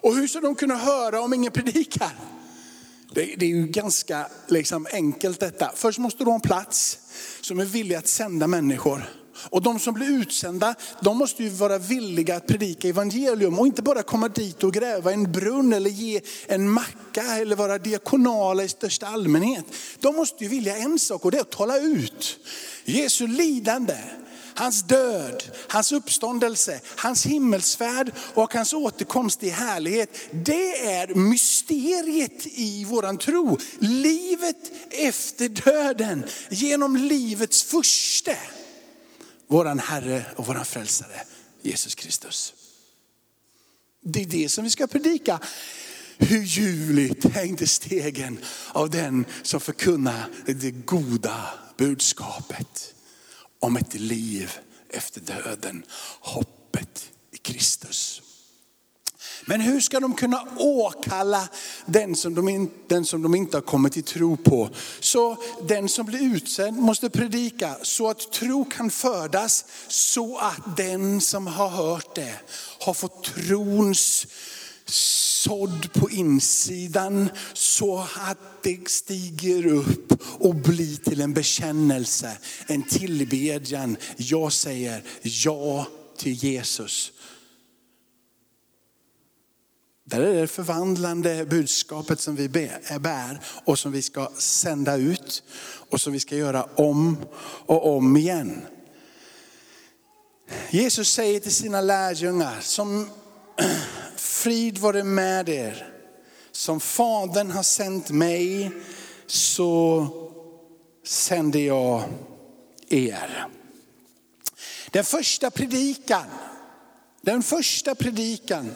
Och 0.00 0.14
hur 0.14 0.28
ska 0.28 0.40
de 0.40 0.54
kunna 0.54 0.76
höra 0.76 1.20
om 1.20 1.34
ingen 1.34 1.52
predikar? 1.52 2.12
Det, 3.14 3.34
det 3.36 3.46
är 3.46 3.50
ju 3.50 3.66
ganska 3.66 4.26
liksom, 4.46 4.86
enkelt 4.92 5.40
detta. 5.40 5.72
Först 5.74 5.98
måste 5.98 6.24
du 6.24 6.30
ha 6.30 6.34
en 6.34 6.40
plats 6.40 6.98
som 7.40 7.60
är 7.60 7.64
villig 7.64 7.94
att 7.94 8.08
sända 8.08 8.46
människor. 8.46 9.21
Och 9.34 9.62
de 9.62 9.78
som 9.78 9.94
blir 9.94 10.20
utsända, 10.20 10.74
de 11.00 11.18
måste 11.18 11.42
ju 11.42 11.48
vara 11.48 11.78
villiga 11.78 12.36
att 12.36 12.46
predika 12.46 12.88
evangelium 12.88 13.58
och 13.58 13.66
inte 13.66 13.82
bara 13.82 14.02
komma 14.02 14.28
dit 14.28 14.64
och 14.64 14.72
gräva 14.72 15.12
en 15.12 15.32
brunn 15.32 15.72
eller 15.72 15.90
ge 15.90 16.20
en 16.46 16.70
macka 16.70 17.22
eller 17.22 17.56
vara 17.56 17.78
diakonala 17.78 18.64
i 18.64 18.68
största 18.68 19.06
allmänhet. 19.06 19.64
De 20.00 20.16
måste 20.16 20.44
ju 20.44 20.50
vilja 20.50 20.76
en 20.76 20.98
sak 20.98 21.24
och 21.24 21.30
det 21.30 21.36
är 21.36 21.40
att 21.42 21.50
tala 21.50 21.78
ut. 21.78 22.38
Jesu 22.84 23.26
lidande, 23.26 23.96
hans 24.54 24.82
död, 24.82 25.42
hans 25.68 25.92
uppståndelse, 25.92 26.80
hans 26.96 27.26
himmelsfärd 27.26 28.12
och 28.34 28.54
hans 28.54 28.72
återkomst 28.72 29.42
i 29.42 29.48
härlighet. 29.48 30.18
Det 30.30 30.86
är 30.86 31.14
mysteriet 31.14 32.46
i 32.46 32.84
våran 32.84 33.18
tro. 33.18 33.58
Livet 33.78 34.72
efter 34.90 35.48
döden 35.48 36.24
genom 36.50 36.96
livets 36.96 37.62
första 37.62 38.32
våran 39.52 39.78
Herre 39.78 40.24
och 40.36 40.46
våran 40.46 40.64
frälsare 40.64 41.22
Jesus 41.62 41.94
Kristus. 41.94 42.54
Det 44.00 44.22
är 44.22 44.26
det 44.26 44.48
som 44.48 44.64
vi 44.64 44.70
ska 44.70 44.86
predika. 44.86 45.40
hur 46.18 46.42
ljuvligt 46.42 47.24
är 47.36 47.44
inte 47.44 47.66
stegen 47.66 48.38
av 48.72 48.90
den 48.90 49.24
som 49.42 49.60
förkunnar 49.60 50.28
det 50.46 50.70
goda 50.70 51.50
budskapet 51.76 52.94
om 53.60 53.76
ett 53.76 53.94
liv 53.94 54.52
efter 54.90 55.20
döden. 55.20 55.84
Hoppet 56.20 57.10
i 57.32 57.36
Kristus. 57.36 58.22
Men 59.44 59.60
hur 59.60 59.80
ska 59.80 60.00
de 60.00 60.14
kunna 60.14 60.48
åkalla 60.56 61.48
den 61.86 62.16
som, 62.16 62.34
de 62.34 62.48
in, 62.48 62.70
den 62.88 63.04
som 63.04 63.22
de 63.22 63.34
inte 63.34 63.56
har 63.56 63.62
kommit 63.62 63.92
till 63.92 64.02
tro 64.02 64.36
på? 64.36 64.70
Så 65.00 65.36
den 65.68 65.88
som 65.88 66.06
blir 66.06 66.36
utsänd 66.36 66.76
måste 66.78 67.10
predika 67.10 67.76
så 67.82 68.10
att 68.10 68.32
tro 68.32 68.64
kan 68.64 68.90
födas. 68.90 69.64
Så 69.88 70.38
att 70.38 70.76
den 70.76 71.20
som 71.20 71.46
har 71.46 71.68
hört 71.68 72.14
det 72.14 72.34
har 72.80 72.94
fått 72.94 73.24
trons 73.24 74.26
sådd 74.84 75.92
på 75.92 76.10
insidan 76.10 77.30
så 77.52 78.06
att 78.16 78.38
det 78.62 78.90
stiger 78.90 79.66
upp 79.66 80.12
och 80.22 80.54
blir 80.54 80.96
till 80.96 81.20
en 81.20 81.34
bekännelse, 81.34 82.36
en 82.66 82.82
tillbedjan. 82.82 83.96
Jag 84.16 84.52
säger 84.52 85.02
ja 85.22 85.86
till 86.16 86.44
Jesus 86.44 87.12
där 90.12 90.20
är 90.20 90.40
det 90.40 90.46
förvandlande 90.46 91.46
budskapet 91.46 92.20
som 92.20 92.36
vi 92.36 92.70
eh, 92.88 92.98
bär 92.98 93.40
och 93.64 93.78
som 93.78 93.92
vi 93.92 94.02
ska 94.02 94.30
sända 94.36 94.96
ut 94.96 95.42
och 95.90 96.00
som 96.00 96.12
vi 96.12 96.20
ska 96.20 96.36
göra 96.36 96.68
om 96.74 97.16
och 97.66 97.96
om 97.96 98.16
igen. 98.16 98.66
Jesus 100.70 101.12
säger 101.12 101.40
till 101.40 101.54
sina 101.54 101.80
lärjungar, 101.80 102.60
som 102.60 103.10
frid 104.16 104.78
vare 104.78 105.04
med 105.04 105.48
er. 105.48 105.92
Som 106.50 106.80
Fadern 106.80 107.50
har 107.50 107.62
sänt 107.62 108.10
mig 108.10 108.70
så 109.26 110.06
sänder 111.06 111.60
jag 111.60 112.02
er. 112.88 113.46
Den 114.90 115.04
första 115.04 115.50
predikan, 115.50 116.26
den 117.20 117.42
första 117.42 117.94
predikan 117.94 118.70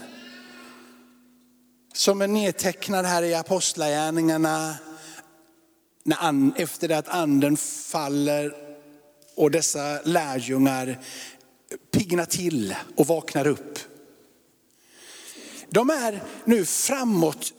som 1.96 2.22
är 2.22 2.28
nedtecknad 2.28 3.06
här 3.06 3.22
i 3.22 3.34
apostlagärningarna 3.34 4.76
efter 6.56 6.88
det 6.88 6.98
att 6.98 7.08
anden 7.08 7.56
faller 7.56 8.54
och 9.36 9.50
dessa 9.50 10.00
lärjungar 10.04 10.98
piggnar 11.92 12.24
till 12.24 12.74
och 12.96 13.06
vaknar 13.06 13.46
upp. 13.46 13.78
De 15.70 15.90
är 15.90 16.22
nu 16.44 16.64
framåt 16.64 17.52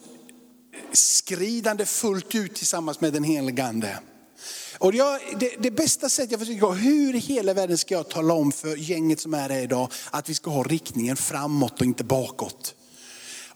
skridande 0.92 1.86
fullt 1.86 2.36
ut 2.36 2.56
tillsammans 2.56 3.02
med 3.02 3.14
den 3.14 3.24
helige 3.24 3.64
ande. 3.64 4.00
Och 4.78 4.96
jag, 4.96 5.20
det, 5.40 5.56
det, 5.60 5.72
bästa 5.72 6.10
sättet 6.10 6.32
jag 6.32 6.40
försöker 6.40 6.74
hur 6.74 7.16
i 7.16 7.20
hela 7.20 7.54
världen 7.54 7.78
ska 7.78 7.96
jag 7.96 8.10
tala 8.10 8.34
om 8.34 8.52
för 8.52 8.76
gänget 8.76 9.20
som 9.20 9.34
är 9.34 9.50
här 9.50 9.62
idag 9.62 9.92
att 10.12 10.30
vi 10.30 10.34
ska 10.34 10.50
ha 10.50 10.64
riktningen 10.64 11.18
framåt 11.18 11.80
och 11.80 11.86
inte 11.86 12.04
bakåt. 12.04 12.76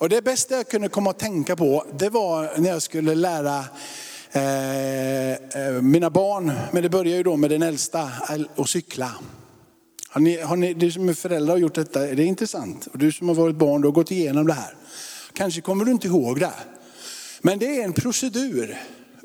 Och 0.01 0.10
det 0.10 0.22
bästa 0.22 0.55
jag 0.55 0.70
kunde 0.70 0.89
komma 0.89 1.10
att 1.10 1.20
tänka 1.20 1.55
på, 1.55 1.86
det 1.98 2.10
var 2.10 2.51
när 2.58 2.70
jag 2.70 2.81
skulle 2.81 3.15
lära 3.15 3.65
eh, 4.31 5.31
eh 5.31 5.81
mina 5.81 6.10
barn, 6.10 6.51
men 6.72 6.84
det 6.84 6.89
börjar 6.89 7.17
ju 7.17 7.24
då 7.24 7.38
med 7.38 7.50
den 7.50 7.62
äldsta, 7.62 8.12
att 8.55 8.70
cykla. 8.70 9.12
Har 10.10 10.22
ni, 10.22 10.41
har 10.41 10.55
ni, 10.55 10.74
du 10.74 10.91
som 10.91 11.10
är 11.10 11.13
förälder 11.13 11.53
har 11.53 11.58
gjort 11.58 11.75
detta, 11.75 12.00
det 12.00 12.08
är 12.08 12.20
intressant. 12.20 12.88
Och 12.88 12.98
du 12.98 13.12
som 13.12 13.27
har 13.27 13.36
varit 13.36 13.55
barn, 13.55 13.81
du 13.81 13.88
har 13.88 13.93
gått 13.93 14.12
igenom 14.12 14.48
det 14.48 14.53
här. 14.53 14.75
Kanske 15.34 15.62
kommer 15.62 15.86
du 15.86 15.91
inte 15.91 16.08
ihåg 16.08 16.39
det. 16.39 16.53
Men 17.41 17.60
det 17.60 17.79
är 17.79 17.84
en 17.84 17.93
procedur. 17.93 18.77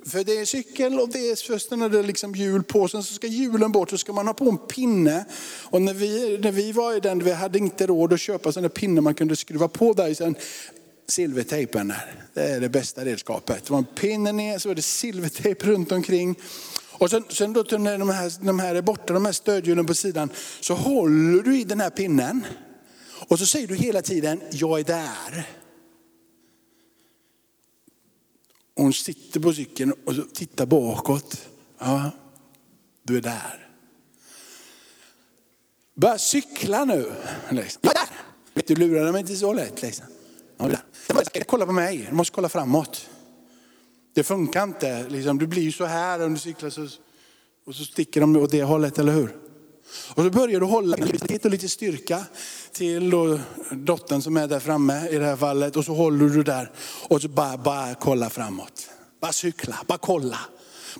För 0.06 0.24
det 0.24 0.38
är 0.38 0.44
cykel 0.44 1.00
och 1.00 1.08
det 1.08 1.30
är 1.30 1.46
först 1.46 1.70
när 1.70 1.88
det 1.88 1.98
är 1.98 2.02
liksom 2.02 2.34
hjul 2.34 2.62
på, 2.62 2.88
sen 2.88 3.02
så 3.02 3.14
ska 3.14 3.26
hjulen 3.26 3.72
bort 3.72 3.90
så 3.90 3.98
ska 3.98 4.12
man 4.12 4.26
ha 4.26 4.34
på 4.34 4.48
en 4.48 4.58
pinne. 4.58 5.24
Och 5.62 5.82
när 5.82 5.94
vi, 5.94 6.38
när 6.38 6.52
vi 6.52 6.72
var 6.72 6.96
i 6.96 7.00
den, 7.00 7.24
vi 7.24 7.32
hade 7.32 7.58
inte 7.58 7.86
råd 7.86 8.12
att 8.12 8.20
köpa 8.20 8.52
sådana 8.52 8.68
pinne 8.68 9.00
man 9.00 9.14
kunde 9.14 9.36
skruva 9.36 9.68
på 9.68 9.92
där. 9.92 10.14
Sen 10.14 10.36
silvertejpen 11.08 11.88
där, 11.88 12.14
det 12.34 12.42
är 12.42 12.60
det 12.60 12.68
bästa 12.68 13.04
redskapet. 13.04 13.64
Det 13.64 13.70
var 13.70 13.78
en 13.78 13.84
pinne 13.84 14.32
ner, 14.32 14.58
så 14.58 14.68
var 14.68 14.74
det 14.74 14.82
silvertejp 14.82 15.66
runt 15.66 15.92
omkring. 15.92 16.34
Och 16.92 17.10
sen, 17.10 17.24
sen 17.28 17.52
då 17.52 17.64
när 17.78 17.98
de 17.98 18.08
här, 18.08 18.32
de 18.44 18.58
här 18.58 18.74
är 18.74 18.82
borta, 18.82 19.12
de 19.12 19.24
här 19.24 19.32
stödhjulen 19.32 19.86
på 19.86 19.94
sidan, 19.94 20.30
så 20.60 20.74
håller 20.74 21.42
du 21.42 21.60
i 21.60 21.64
den 21.64 21.80
här 21.80 21.90
pinnen. 21.90 22.46
Och 23.28 23.38
så 23.38 23.46
säger 23.46 23.66
du 23.66 23.74
hela 23.74 24.02
tiden, 24.02 24.40
jag 24.50 24.80
är 24.80 24.84
där. 24.84 25.46
Hon 28.76 28.92
sitter 28.92 29.40
på 29.40 29.52
cykeln 29.52 29.92
och 30.04 30.34
tittar 30.34 30.66
bakåt. 30.66 31.48
Ja, 31.78 32.10
du 33.02 33.16
är 33.16 33.20
där. 33.20 33.68
Börja 35.94 36.18
cykla 36.18 36.84
nu. 36.84 37.12
Liksom. 37.50 37.80
Där! 37.82 38.08
Vet 38.54 38.66
du, 38.66 38.74
lurade 38.76 39.12
mig 39.12 39.20
inte 39.20 39.36
så 39.36 39.52
lätt. 39.52 39.82
Liksom. 39.82 40.06
Ja, 40.56 40.68
där. 40.68 41.44
Kolla 41.44 41.66
på 41.66 41.72
mig, 41.72 42.06
du 42.10 42.14
måste 42.14 42.34
kolla 42.34 42.48
framåt. 42.48 43.08
Det 44.14 44.22
funkar 44.22 44.62
inte. 44.62 45.08
Liksom. 45.08 45.38
Du 45.38 45.46
blir 45.46 45.62
ju 45.62 45.72
så 45.72 45.84
här 45.84 46.24
om 46.24 46.34
du 46.34 46.40
cyklar 46.40 46.70
så, 46.70 46.88
och 47.66 47.74
så 47.74 47.84
sticker 47.84 48.20
de 48.20 48.36
åt 48.36 48.50
det 48.50 48.62
hållet, 48.62 48.98
eller 48.98 49.12
hur? 49.12 49.45
Och 50.16 50.24
så 50.24 50.30
börjar 50.30 50.60
du 50.60 50.66
hålla 50.66 50.96
lite, 50.96 51.48
lite 51.48 51.68
styrka 51.68 52.24
till 52.72 53.10
då, 53.10 53.38
dottern 53.70 54.22
som 54.22 54.36
är 54.36 54.46
där 54.46 54.60
framme 54.60 55.08
i 55.08 55.18
det 55.18 55.24
här 55.24 55.36
fallet. 55.36 55.76
Och 55.76 55.84
så 55.84 55.94
håller 55.94 56.28
du 56.28 56.42
där 56.42 56.70
och 57.08 57.22
så 57.22 57.28
bara, 57.28 57.56
bara 57.56 57.94
kolla 57.94 58.30
framåt. 58.30 58.88
Bara 59.20 59.32
cykla, 59.32 59.76
bara 59.86 59.98
kolla. 59.98 60.38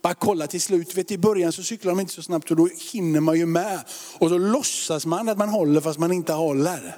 Bara 0.03 0.15
kolla 0.15 0.47
till 0.47 0.61
slut. 0.61 0.95
Vet, 0.95 1.11
I 1.11 1.19
början 1.19 1.53
så 1.53 1.63
cyklar 1.63 1.93
de 1.93 2.01
inte 2.01 2.13
så 2.13 2.23
snabbt 2.23 2.51
och 2.51 2.57
då 2.57 2.69
hinner 2.93 3.21
man 3.21 3.39
ju 3.39 3.47
med. 3.47 3.81
Och 4.19 4.29
så 4.29 4.39
låtsas 4.39 5.07
man 5.07 5.29
att 5.29 5.39
man 5.39 5.49
håller 5.49 5.81
fast 5.81 5.99
man 5.99 6.13
inte 6.13 6.33
håller. 6.33 6.97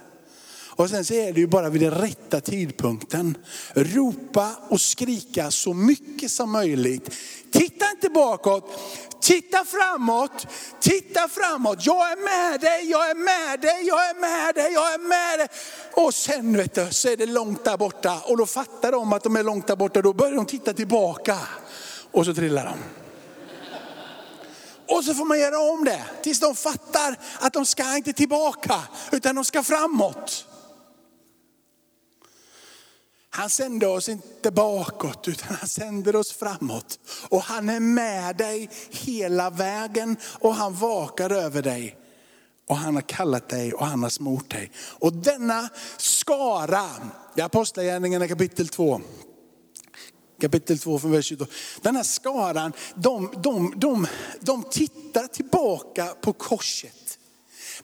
Och 0.79 0.91
sen 0.91 1.05
så 1.05 1.15
är 1.15 1.33
det 1.33 1.41
ju 1.41 1.47
bara 1.47 1.69
vid 1.69 1.83
den 1.83 1.91
rätta 1.91 2.41
tidpunkten. 2.41 3.37
Ropa 3.75 4.51
och 4.69 4.81
skrika 4.81 5.51
så 5.51 5.75
mycket 5.75 6.31
som 6.31 6.53
möjligt. 6.53 7.15
Titta 7.53 7.91
inte 7.91 8.09
bakåt, 8.09 8.81
titta 9.21 9.65
framåt, 9.65 10.47
titta 10.81 11.29
framåt. 11.29 11.87
Jag 11.87 12.13
är 12.13 12.17
med 12.17 12.61
dig, 12.61 12.91
jag 12.91 13.11
är 13.11 13.15
med 13.15 13.61
dig, 13.61 13.87
jag 13.87 14.11
är 14.11 14.15
med 14.21 14.55
dig, 14.55 14.73
jag 14.73 14.95
är 14.95 14.99
med 14.99 15.39
dig. 15.39 15.49
Och 15.95 16.15
sen 16.15 16.57
vet 16.57 16.75
du, 16.75 16.89
så 16.91 17.09
är 17.09 17.17
det 17.17 17.27
långt 17.27 17.65
där 17.65 17.77
borta. 17.77 18.21
Och 18.25 18.37
då 18.37 18.47
fattar 18.47 18.93
de 18.93 19.13
att 19.13 19.23
de 19.23 19.37
är 19.37 19.43
långt 19.43 19.67
där 19.67 19.77
borta, 19.77 20.03
då 20.03 20.13
börjar 20.13 20.35
de 20.35 20.47
titta 20.47 20.73
tillbaka. 20.73 21.39
Och 22.13 22.25
så 22.25 22.35
trillar 22.35 22.65
de. 22.65 22.75
Och 24.95 25.05
så 25.05 25.15
får 25.15 25.25
man 25.25 25.41
göra 25.41 25.59
om 25.59 25.85
det 25.85 26.05
tills 26.23 26.41
de 26.41 26.55
fattar 26.57 27.17
att 27.41 27.53
de 27.53 27.67
ska 27.67 27.97
inte 27.97 28.13
tillbaka, 28.13 28.81
utan 29.13 29.35
de 29.35 29.45
ska 29.45 29.63
framåt. 29.63 30.45
Han 33.31 33.51
sänder 33.51 33.89
oss 33.89 34.09
inte 34.09 34.51
bakåt 34.51 35.29
utan 35.29 35.57
han 35.57 35.69
sänder 35.69 36.17
oss 36.17 36.33
framåt. 36.33 36.99
Och 37.29 37.43
han 37.43 37.69
är 37.69 37.81
med 37.81 38.37
dig 38.37 38.71
hela 38.91 39.51
vägen 39.51 40.17
och 40.41 40.55
han 40.55 40.75
vakar 40.75 41.33
över 41.33 41.63
dig. 41.63 41.97
Och 42.69 42.77
han 42.77 42.95
har 42.95 43.03
kallat 43.03 43.49
dig 43.49 43.73
och 43.73 43.87
han 43.87 44.03
har 44.03 44.11
smort 44.11 44.51
dig. 44.51 44.71
Och 44.79 45.13
denna 45.13 45.69
skara, 45.97 46.85
i 47.37 47.41
Apostlagärningarna 47.41 48.29
kapitel 48.29 48.69
2, 48.69 49.01
kapitel 50.41 50.79
2 50.79 50.99
från 50.99 51.11
vers 51.11 51.27
22. 51.27 51.47
Den 51.83 51.97
här 51.97 52.03
skaran, 52.03 52.73
de, 52.95 53.33
de, 53.43 53.73
de, 53.77 54.07
de 54.41 54.63
tittar 54.63 55.27
tillbaka 55.27 56.07
på 56.21 56.33
korset. 56.33 57.19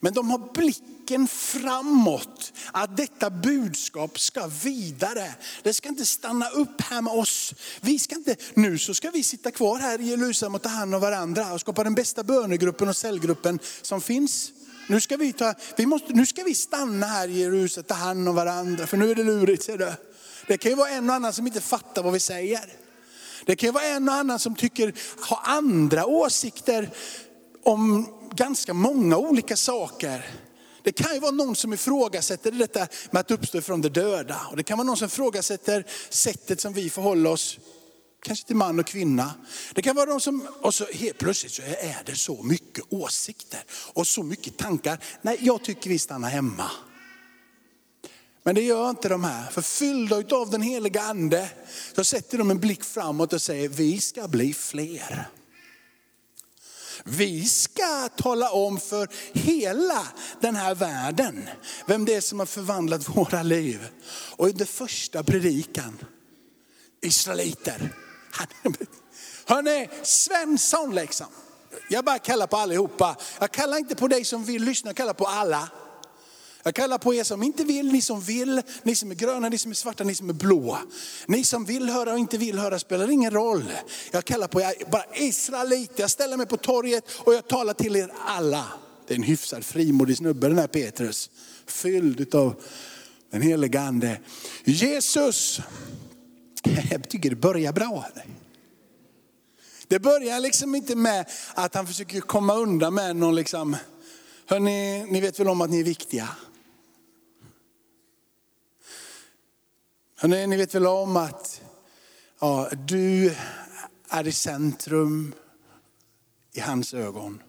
Men 0.01 0.15
de 0.15 0.31
har 0.31 0.39
blicken 1.05 1.29
framåt. 1.29 2.53
Att 2.73 2.97
detta 2.97 3.31
budskap 3.31 4.21
ska 4.21 4.47
vidare. 4.47 5.35
Det 5.63 5.75
ska 5.75 5.89
inte 5.89 6.07
stanna 6.07 6.49
upp 6.49 6.81
här 6.81 7.03
med 7.03 7.13
oss. 7.13 7.55
Vi 7.81 7.99
ska 7.99 8.15
inte, 8.15 8.37
nu 8.55 8.79
så 8.79 8.95
ska 8.95 9.11
vi 9.11 9.23
sitta 9.23 9.51
kvar 9.51 9.79
här 9.79 10.01
i 10.01 10.05
Jerusalem 10.05 10.55
och 10.55 10.63
ta 10.63 10.69
hand 10.69 10.95
om 10.95 11.01
varandra 11.01 11.53
och 11.53 11.61
skapa 11.61 11.85
den 11.85 11.95
bästa 11.95 12.23
bönegruppen 12.23 12.89
och 12.89 12.97
cellgruppen 12.97 13.59
som 13.83 14.01
finns. 14.01 14.53
Nu 14.89 15.01
ska 15.01 15.17
vi, 15.17 15.33
ta, 15.33 15.55
vi 15.77 15.87
måste, 15.87 16.13
nu 16.13 16.27
ska 16.27 16.43
vi 16.43 16.55
stanna 16.55 17.07
här 17.07 17.29
i 17.29 17.41
Jerusalem 17.41 17.85
och 17.85 17.89
ta 17.89 17.95
hand 17.95 18.29
om 18.29 18.35
varandra, 18.35 18.87
för 18.87 18.97
nu 18.97 19.11
är 19.11 19.15
det 19.15 19.25
lurigt. 19.25 19.63
Ser 19.63 19.79
du. 19.79 19.93
Det 20.47 20.59
kan 20.59 20.71
ju 20.71 20.77
vara 20.77 20.91
en 20.91 21.09
och 21.09 21.15
annan 21.15 21.33
som 21.33 21.47
inte 21.47 21.61
fattar 21.61 22.03
vad 22.03 22.13
vi 22.13 22.21
säger. 22.21 22.65
Det 23.47 23.57
kan 23.57 23.69
ju 23.69 23.73
vara 23.73 23.85
en 23.85 24.09
och 24.09 24.15
annan 24.15 24.39
som 24.39 24.55
tycker, 24.55 24.95
har 25.21 25.41
andra 25.45 26.07
åsikter 26.07 26.91
om 27.63 28.07
ganska 28.35 28.75
många 28.75 29.17
olika 29.17 29.57
saker. 29.57 30.44
Det 30.85 30.93
kan 30.93 31.15
ju 31.15 31.21
vara 31.21 31.31
någon 31.31 31.57
som 31.57 31.73
ifrågasätter 31.73 32.51
detta 32.51 32.87
med 33.11 33.21
att 33.21 33.31
uppstå 33.31 33.61
från 33.61 33.81
de 33.81 33.89
döda. 33.89 34.41
Och 34.51 34.57
det 34.57 34.63
kan 34.63 34.79
vara 34.79 34.87
någon 34.87 34.97
som 34.97 35.07
ifrågasätter 35.07 35.87
sättet 36.09 36.61
som 36.61 36.73
vi 36.73 36.91
förhåller 36.91 37.31
oss, 37.31 37.59
kanske 38.23 38.47
till 38.47 38.57
man 38.57 38.81
och 38.81 38.87
kvinna. 38.87 39.35
Det 39.75 39.83
kan 39.83 39.97
vara 39.97 40.11
någon 40.11 40.21
som, 40.21 40.49
och 40.61 40.75
så 40.75 40.85
helt 40.85 41.19
plötsligt 41.19 41.53
så 41.53 41.63
är 41.63 42.03
det 42.07 42.17
så 42.17 42.43
mycket 42.43 42.85
åsikter 42.89 43.65
och 43.71 44.07
så 44.07 44.23
mycket 44.23 44.57
tankar. 44.57 44.99
Nej, 45.23 45.39
jag 45.41 45.65
tycker 45.65 45.91
vi 45.91 45.99
stannar 45.99 46.29
hemma. 46.29 46.71
Men 48.43 48.55
det 48.55 48.63
gör 48.63 48.91
inte 48.91 49.09
de 49.09 49.25
här. 49.25 49.51
För 49.51 49.63
fyllda 49.63 50.37
av 50.37 50.51
den 50.51 50.63
heliga 50.63 51.03
ande 51.03 51.51
så 51.97 52.05
sätter 52.05 52.39
de 52.39 52.51
en 52.51 52.61
blick 52.61 52.85
framåt 52.85 53.33
och 53.33 53.43
säger, 53.43 53.69
vi 53.69 54.01
ska 54.01 54.29
bli 54.29 54.55
fler. 54.55 55.29
Vi 57.05 57.45
ska 57.45 58.09
tala 58.09 58.51
om 58.51 58.81
för 58.81 59.09
hela 59.33 60.07
den 60.41 60.57
här 60.57 60.75
världen 60.75 61.49
vem 61.87 62.05
det 62.05 62.15
är 62.15 62.21
som 62.21 62.39
har 62.39 62.47
förvandlat 62.47 63.17
våra 63.17 63.43
liv. 63.43 63.89
Och 64.37 64.49
i 64.49 64.53
den 64.53 64.67
första 64.67 65.23
predikan, 65.23 65.99
Israeliter. 67.03 67.93
Hörni, 69.47 69.89
Svensson 70.03 70.95
liksom. 70.95 71.27
Jag 71.89 72.05
bara 72.05 72.19
kallar 72.19 72.47
på 72.47 72.57
allihopa. 72.57 73.17
Jag 73.41 73.51
kallar 73.51 73.77
inte 73.79 73.95
på 73.95 74.09
dig 74.09 74.25
som 74.25 74.45
vill 74.45 74.65
lyssna, 74.65 74.89
jag 74.89 74.97
kallar 74.97 75.15
på 75.15 75.27
alla. 75.27 75.69
Jag 76.67 76.75
kallar 76.75 76.99
på 76.99 77.15
er 77.15 77.25
som 77.25 77.43
inte 77.43 77.65
vill, 77.65 77.93
ni 77.93 78.01
som 78.01 78.21
vill, 78.21 78.63
ni 78.83 78.95
som 78.95 79.11
är 79.11 79.15
gröna, 79.15 79.49
ni 79.49 79.59
som 79.59 79.71
är 79.71 79.75
svarta, 79.75 80.05
ni 80.05 80.15
som 80.15 80.29
är 80.29 80.33
blåa. 80.33 80.79
Ni 81.27 81.45
som 81.45 81.65
vill 81.65 81.89
höra 81.89 82.13
och 82.13 82.19
inte 82.19 82.39
vill 82.39 82.59
höra 82.59 82.79
spelar 82.79 83.11
ingen 83.11 83.31
roll. 83.31 83.65
Jag 84.13 84.25
kallar 84.25 84.49
på 84.49 84.61
er 84.61 84.91
bara 84.91 85.05
israeliter. 85.15 86.01
Jag 86.01 86.11
ställer 86.11 86.37
mig 86.37 86.47
på 86.47 86.57
torget 86.57 87.05
och 87.19 87.35
jag 87.35 87.49
talar 87.49 87.75
till 87.75 87.97
er 87.97 88.13
alla. 88.27 88.65
Det 89.07 89.15
är 89.15 89.19
en 89.19 89.23
hyfsad 89.23 89.65
frimodig 89.65 90.17
snubbe 90.17 90.49
den 90.49 90.59
här 90.59 90.67
Petrus. 90.67 91.31
Fylld 91.67 92.35
av 92.35 92.55
den 93.31 93.43
helige 93.43 93.81
ande. 93.81 94.19
Jesus, 94.65 95.61
jag 96.91 97.09
tycker 97.09 97.31
det 97.31 97.37
börjar 97.37 97.73
bra. 97.73 98.07
Det 99.89 99.99
börjar 99.99 100.41
liksom 100.41 100.75
inte 100.75 100.97
med 100.97 101.27
att 101.55 101.75
han 101.75 101.87
försöker 101.87 102.21
komma 102.21 102.55
undan 102.55 102.95
med 102.95 103.17
någon 103.17 103.35
liksom, 103.35 103.77
hörni, 104.47 105.07
ni 105.09 105.21
vet 105.21 105.41
väl 105.41 105.49
om 105.49 105.61
att 105.61 105.71
ni 105.71 105.81
är 105.81 105.85
viktiga. 105.85 106.29
Hörrni, 110.25 110.47
ni 110.47 110.57
vet 110.57 110.75
väl 110.75 110.87
om 110.87 111.17
att 111.17 111.63
ja, 112.41 112.71
du 112.87 113.35
är 114.09 114.27
i 114.27 114.33
centrum 114.33 115.35
i 116.53 116.61
hans 116.61 116.95
ögon. 116.95 117.43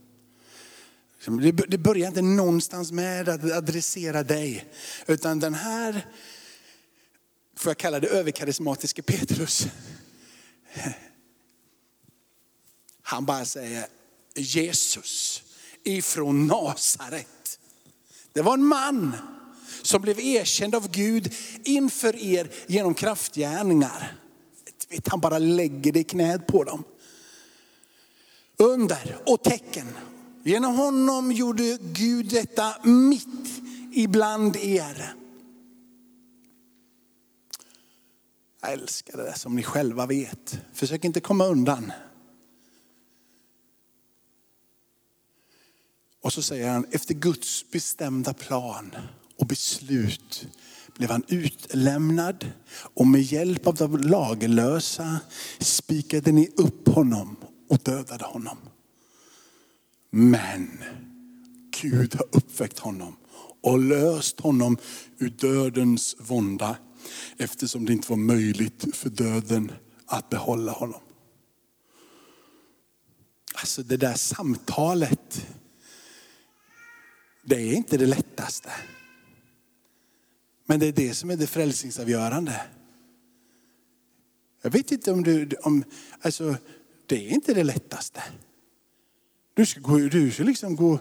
Liksom, 1.15 1.53
det 1.67 1.77
börjar 1.77 2.07
inte 2.07 2.21
någonstans 2.21 2.91
med 2.91 3.29
att 3.29 3.51
adressera 3.51 4.23
dig. 4.23 4.73
Utan 5.07 5.39
den 5.39 5.53
här, 5.53 6.05
får 7.55 7.69
jag 7.69 7.77
kalla 7.77 7.99
det 7.99 8.07
överkarismatiske 8.07 9.01
Petrus. 9.01 9.67
Han 13.01 13.25
bara 13.25 13.45
säger 13.45 13.87
Jesus 14.35 15.43
ifrån 15.83 16.47
Nasaret. 16.47 17.59
Det 18.33 18.41
var 18.41 18.53
en 18.53 18.65
man 18.65 19.17
som 19.81 20.01
blev 20.01 20.19
erkänd 20.19 20.75
av 20.75 20.91
Gud 20.91 21.33
inför 21.63 22.15
er 22.15 22.51
genom 22.67 22.93
kraftgärningar. 22.93 24.17
Vet, 24.89 25.07
han 25.07 25.19
bara 25.19 25.39
lägger 25.39 25.91
det 25.91 25.99
i 25.99 26.03
knät 26.03 26.47
på 26.47 26.63
dem. 26.63 26.83
Under 28.57 29.17
och 29.25 29.43
tecken. 29.43 29.87
Genom 30.43 30.75
honom 30.75 31.31
gjorde 31.31 31.77
Gud 31.81 32.25
detta 32.25 32.75
mitt 32.83 33.61
ibland 33.93 34.55
er. 34.55 35.13
Jag 38.61 38.73
älskar 38.73 39.17
det 39.17 39.23
där 39.23 39.33
som 39.33 39.55
ni 39.55 39.63
själva 39.63 40.05
vet. 40.05 40.59
Försök 40.73 41.05
inte 41.05 41.19
komma 41.19 41.45
undan. 41.45 41.91
Och 46.21 46.33
så 46.33 46.41
säger 46.41 46.69
han, 46.69 46.85
efter 46.91 47.13
Guds 47.13 47.71
bestämda 47.71 48.33
plan 48.33 48.95
och 49.37 49.47
beslut 49.47 50.47
blev 50.97 51.09
han 51.09 51.23
utlämnad 51.27 52.51
och 52.93 53.07
med 53.07 53.21
hjälp 53.21 53.67
av 53.67 53.75
de 53.75 53.97
lagerlösa 53.97 55.19
spikade 55.59 56.31
ni 56.31 56.49
upp 56.57 56.87
honom 56.87 57.35
och 57.69 57.79
dödade 57.83 58.25
honom. 58.25 58.57
Men 60.11 60.83
Gud 61.81 62.15
har 62.15 62.27
uppväckt 62.31 62.79
honom 62.79 63.15
och 63.61 63.79
löst 63.79 64.39
honom 64.39 64.77
ur 65.17 65.29
dödens 65.29 66.15
vånda 66.19 66.77
eftersom 67.37 67.85
det 67.85 67.93
inte 67.93 68.09
var 68.09 68.17
möjligt 68.17 68.95
för 68.95 69.09
döden 69.09 69.71
att 70.05 70.29
behålla 70.29 70.71
honom. 70.71 71.01
Alltså 73.55 73.83
det 73.83 73.97
där 73.97 74.13
samtalet, 74.13 75.47
det 77.43 77.55
är 77.55 77.73
inte 77.73 77.97
det 77.97 78.05
lättaste. 78.05 78.71
Men 80.65 80.79
det 80.79 80.85
är 80.85 80.91
det 80.91 81.13
som 81.13 81.29
är 81.29 81.37
det 81.37 81.47
frälsningsavgörande. 81.47 82.61
Jag 84.61 84.71
vet 84.71 84.91
inte 84.91 85.11
om 85.11 85.23
du, 85.23 85.49
om, 85.63 85.83
alltså 86.21 86.55
det 87.05 87.15
är 87.15 87.29
inte 87.29 87.53
det 87.53 87.63
lättaste. 87.63 88.23
Du 89.53 89.65
ska, 89.65 89.79
gå, 89.79 89.97
du 89.97 90.31
ska 90.31 90.43
liksom 90.43 90.75
gå, 90.75 90.99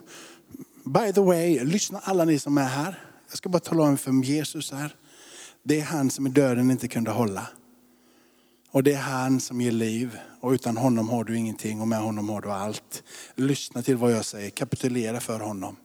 by 0.84 1.12
the 1.12 1.20
way, 1.20 1.64
lyssna 1.64 1.98
alla 1.98 2.24
ni 2.24 2.38
som 2.38 2.58
är 2.58 2.68
här. 2.68 2.98
Jag 3.28 3.38
ska 3.38 3.48
bara 3.48 3.60
tala 3.60 3.82
om 3.82 3.98
för 3.98 4.24
Jesus 4.24 4.72
här. 4.72 4.96
Det 5.62 5.80
är 5.80 5.84
han 5.84 6.10
som 6.10 6.26
i 6.26 6.30
döden 6.30 6.70
inte 6.70 6.88
kunde 6.88 7.10
hålla. 7.10 7.46
Och 8.70 8.82
det 8.82 8.92
är 8.92 9.00
han 9.00 9.40
som 9.40 9.60
ger 9.60 9.72
liv. 9.72 10.18
Och 10.40 10.50
utan 10.50 10.76
honom 10.76 11.08
har 11.08 11.24
du 11.24 11.36
ingenting 11.36 11.80
och 11.80 11.88
med 11.88 11.98
honom 11.98 12.28
har 12.28 12.40
du 12.40 12.50
allt. 12.50 13.02
Lyssna 13.34 13.82
till 13.82 13.96
vad 13.96 14.12
jag 14.12 14.24
säger, 14.24 14.50
kapitulera 14.50 15.20
för 15.20 15.40
honom. 15.40 15.76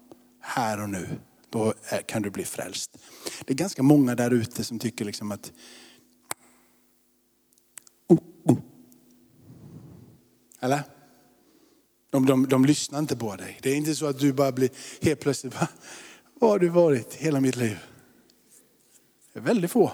Här 0.41 0.81
och 0.81 0.89
nu 0.89 1.19
då 1.49 1.73
eh, 1.91 1.99
kan 2.05 2.21
du 2.21 2.29
bli 2.29 2.45
frälst. 2.45 2.97
Det 3.45 3.53
är 3.53 3.57
ganska 3.57 3.83
många 3.83 4.15
där 4.15 4.31
ute 4.31 4.63
som 4.63 4.79
tycker 4.79 5.05
liksom 5.05 5.31
att 5.31 5.51
oh, 8.07 8.19
oh. 8.43 8.57
Eller? 10.59 10.83
De, 12.09 12.25
de, 12.25 12.47
de 12.47 12.65
lyssnar 12.65 12.99
inte 12.99 13.17
på 13.17 13.35
dig. 13.35 13.59
Det 13.61 13.69
är 13.69 13.75
inte 13.75 13.95
så 13.95 14.05
att 14.05 14.19
du 14.19 14.33
bara 14.33 14.51
blir 14.51 14.69
helt 15.01 15.19
plötsligt, 15.19 15.53
var 15.53 15.67
har 16.49 16.59
du 16.59 16.69
varit 16.69 17.13
hela 17.13 17.39
mitt 17.39 17.55
liv? 17.55 17.77
Det 19.33 19.39
är 19.39 19.43
väldigt 19.43 19.71
få 19.71 19.91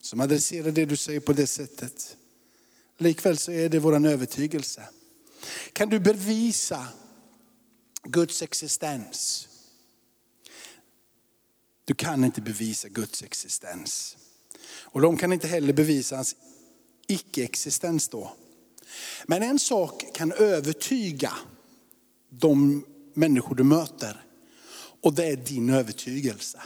som 0.00 0.20
adresserar 0.20 0.70
det 0.70 0.84
du 0.84 0.96
säger 0.96 1.20
på 1.20 1.32
det 1.32 1.46
sättet. 1.46 2.16
Likväl 2.98 3.38
så 3.38 3.52
är 3.52 3.68
det 3.68 3.78
vår 3.78 4.06
övertygelse. 4.06 4.82
Kan 5.72 5.88
du 5.88 6.00
bevisa 6.00 6.88
Guds 8.02 8.42
existens? 8.42 9.48
Du 11.86 11.94
kan 11.94 12.24
inte 12.24 12.40
bevisa 12.40 12.88
Guds 12.88 13.22
existens. 13.22 14.16
Och 14.68 15.00
de 15.00 15.16
kan 15.16 15.32
inte 15.32 15.48
heller 15.48 15.72
bevisa 15.72 16.16
hans 16.16 16.36
icke-existens 17.06 18.08
då. 18.08 18.32
Men 19.26 19.42
en 19.42 19.58
sak 19.58 20.04
kan 20.14 20.32
övertyga 20.32 21.32
de 22.30 22.84
människor 23.14 23.54
du 23.54 23.64
möter. 23.64 24.24
Och 25.02 25.14
det 25.14 25.24
är 25.26 25.36
din 25.36 25.70
övertygelse. 25.70 26.62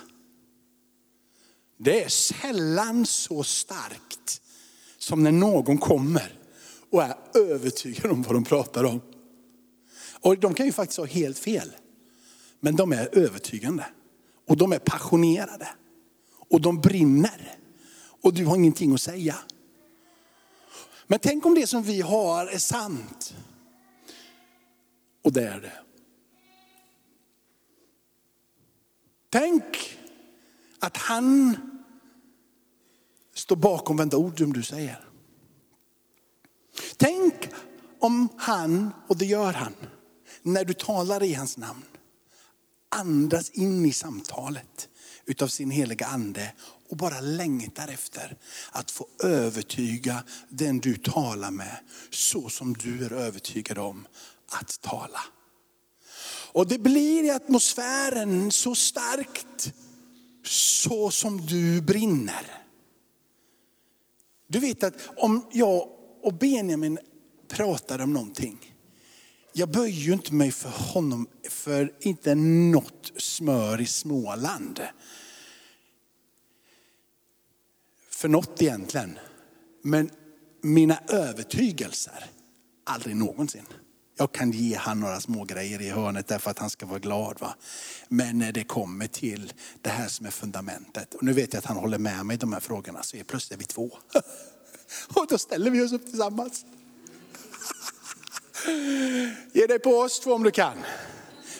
Det 1.76 2.04
är 2.04 2.08
sällan 2.08 3.06
så 3.06 3.44
starkt 3.44 4.42
som 4.98 5.22
när 5.22 5.32
någon 5.32 5.78
kommer 5.78 6.38
och 6.90 7.02
är 7.02 7.16
övertygad 7.34 8.10
om 8.10 8.22
vad 8.22 8.34
de 8.34 8.44
pratar 8.44 8.84
om. 8.84 9.00
Och 10.20 10.38
de 10.38 10.54
kan 10.54 10.66
ju 10.66 10.72
faktiskt 10.72 10.98
ha 10.98 11.06
helt 11.06 11.38
fel. 11.38 11.72
Men 12.60 12.76
de 12.76 12.92
är 12.92 13.18
övertygande. 13.18 13.86
Och 14.50 14.56
de 14.56 14.72
är 14.72 14.78
passionerade. 14.78 15.68
Och 16.48 16.60
de 16.60 16.80
brinner. 16.80 17.58
Och 18.22 18.34
du 18.34 18.46
har 18.46 18.56
ingenting 18.56 18.94
att 18.94 19.00
säga. 19.00 19.36
Men 21.06 21.18
tänk 21.18 21.46
om 21.46 21.54
det 21.54 21.66
som 21.66 21.82
vi 21.82 22.00
har 22.00 22.46
är 22.46 22.58
sant. 22.58 23.34
Och 25.24 25.32
det 25.32 25.48
är 25.48 25.60
det. 25.60 25.72
Tänk 29.28 29.98
att 30.78 30.96
han 30.96 31.56
står 33.34 33.56
bakom 33.56 33.96
varenda 33.96 34.16
ord 34.16 34.38
som 34.38 34.52
du 34.52 34.62
säger. 34.62 35.04
Tänk 36.96 37.34
om 37.98 38.28
han, 38.38 38.92
och 39.08 39.16
det 39.16 39.26
gör 39.26 39.52
han, 39.52 39.74
när 40.42 40.64
du 40.64 40.74
talar 40.74 41.22
i 41.22 41.34
hans 41.34 41.56
namn, 41.56 41.84
andas 42.90 43.50
in 43.50 43.86
i 43.86 43.92
samtalet 43.92 44.88
utav 45.26 45.48
sin 45.48 45.70
heliga 45.70 46.06
ande 46.06 46.52
och 46.88 46.96
bara 46.96 47.20
längtar 47.20 47.88
efter 47.88 48.36
att 48.72 48.90
få 48.90 49.06
övertyga 49.24 50.24
den 50.48 50.78
du 50.78 50.96
talar 50.96 51.50
med 51.50 51.76
så 52.10 52.48
som 52.48 52.74
du 52.74 53.04
är 53.04 53.12
övertygad 53.12 53.78
om 53.78 54.06
att 54.48 54.80
tala. 54.80 55.20
Och 56.52 56.66
det 56.66 56.78
blir 56.78 57.24
i 57.24 57.30
atmosfären 57.30 58.50
så 58.50 58.74
starkt 58.74 59.72
så 60.44 61.10
som 61.10 61.46
du 61.46 61.80
brinner. 61.80 62.64
Du 64.46 64.58
vet 64.58 64.82
att 64.82 64.94
om 65.16 65.46
jag 65.52 65.88
och 66.22 66.34
Benjamin 66.34 66.98
pratar 67.48 67.98
om 67.98 68.12
någonting 68.12 68.69
jag 69.60 69.68
böjer 69.68 70.00
ju 70.00 70.12
inte 70.12 70.34
mig 70.34 70.52
för 70.52 70.68
honom 70.68 71.28
för 71.48 71.92
inte 72.00 72.34
något 72.34 73.12
smör 73.16 73.80
i 73.80 73.86
Småland. 73.86 74.80
för 78.10 78.28
något 78.28 78.62
egentligen. 78.62 79.18
Men 79.82 80.10
mina 80.62 80.98
övertygelser, 81.08 82.24
aldrig 82.84 83.16
någonsin. 83.16 83.66
Jag 84.18 84.32
kan 84.32 84.50
ge 84.50 84.76
han 84.76 85.00
några 85.00 85.20
små 85.20 85.44
grejer 85.44 85.82
i 85.82 85.90
hörnet 85.90 86.26
därför 86.26 86.50
att 86.50 86.58
han 86.58 86.70
ska 86.70 86.86
vara 86.86 86.98
glad. 86.98 87.40
Va? 87.40 87.54
Men 88.08 88.38
när 88.38 88.52
det 88.52 88.64
kommer 88.64 89.06
till 89.06 89.52
det 89.80 89.90
här 89.90 90.08
som 90.08 90.26
är 90.26 90.30
fundamentet. 90.30 91.14
Och 91.14 91.22
nu 91.22 91.32
vet 91.32 91.52
jag 91.52 91.58
att 91.58 91.66
han 91.66 91.76
håller 91.76 91.98
med 91.98 92.26
mig 92.26 92.34
i 92.34 92.38
de 92.38 92.52
här 92.52 92.60
frågorna 92.60 93.02
så 93.02 93.16
är 93.16 93.24
plötsligt 93.24 93.56
är 93.56 93.60
vi 93.60 93.64
två. 93.64 93.90
Och 95.14 95.26
då 95.28 95.38
ställer 95.38 95.70
vi 95.70 95.82
oss 95.82 95.92
upp 95.92 96.06
tillsammans. 96.06 96.64
Ge 99.52 99.66
dig 99.66 99.78
på 99.78 99.90
oss 99.90 100.20
två 100.20 100.32
om 100.32 100.42
du 100.42 100.50
kan. 100.50 100.78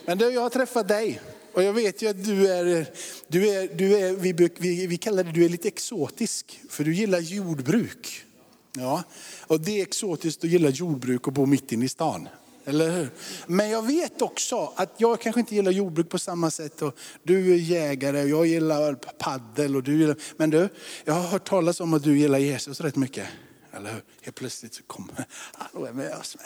Men 0.04 0.18
du, 0.18 0.30
jag 0.30 0.40
har 0.40 0.50
träffat 0.50 0.88
dig. 0.88 1.20
Och 1.52 1.62
jag 1.62 1.72
vet 1.72 2.02
ju 2.02 2.08
att 2.08 2.24
du 2.24 2.48
är, 2.48 2.86
du 3.28 3.48
är, 3.48 3.68
du 3.74 3.98
är 3.98 4.12
vi, 4.12 4.32
vi, 4.58 4.86
vi 4.86 4.96
kallar 4.96 5.24
det, 5.24 5.32
du 5.32 5.44
är 5.44 5.48
lite 5.48 5.68
exotisk. 5.68 6.60
För 6.68 6.84
du 6.84 6.94
gillar 6.94 7.18
jordbruk. 7.18 8.24
Ja, 8.72 9.02
och 9.46 9.60
det 9.60 9.78
är 9.78 9.82
exotiskt 9.82 10.44
att 10.44 10.50
gilla 10.50 10.68
jordbruk 10.68 11.26
och 11.26 11.32
bo 11.32 11.46
mitt 11.46 11.72
inne 11.72 11.84
i 11.84 11.88
stan. 11.88 12.28
Eller 12.64 12.90
hur? 12.90 13.08
Men 13.46 13.70
jag 13.70 13.86
vet 13.86 14.22
också 14.22 14.72
att 14.76 14.94
jag 14.96 15.20
kanske 15.20 15.40
inte 15.40 15.54
gillar 15.54 15.72
jordbruk 15.72 16.08
på 16.08 16.18
samma 16.18 16.50
sätt. 16.50 16.82
Och 16.82 16.98
du 17.22 17.52
är 17.52 17.56
jägare 17.56 18.22
och 18.22 18.28
jag 18.28 18.46
gillar 18.46 18.94
paddel. 18.94 19.76
Och 19.76 19.82
du 19.82 19.98
gillar, 19.98 20.16
men 20.36 20.50
du, 20.50 20.68
jag 21.04 21.14
har 21.14 21.28
hört 21.28 21.48
talas 21.48 21.80
om 21.80 21.94
att 21.94 22.02
du 22.02 22.18
gillar 22.18 22.38
Jesus 22.38 22.80
rätt 22.80 22.96
mycket. 22.96 23.26
Eller 23.72 23.92
hur? 23.92 24.02
Helt 24.22 24.36
plötsligt 24.36 24.74
så 24.74 24.82
kommer 24.82 25.26
han 25.52 25.68
och 25.72 25.88
är 25.88 25.92
med 25.92 26.14
oss. 26.14 26.36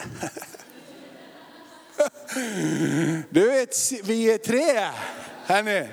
Du 3.29 3.47
vet, 3.47 3.91
vi 4.03 4.33
är 4.33 4.37
tre 4.37 4.89
här 5.45 5.63
nu. 5.63 5.89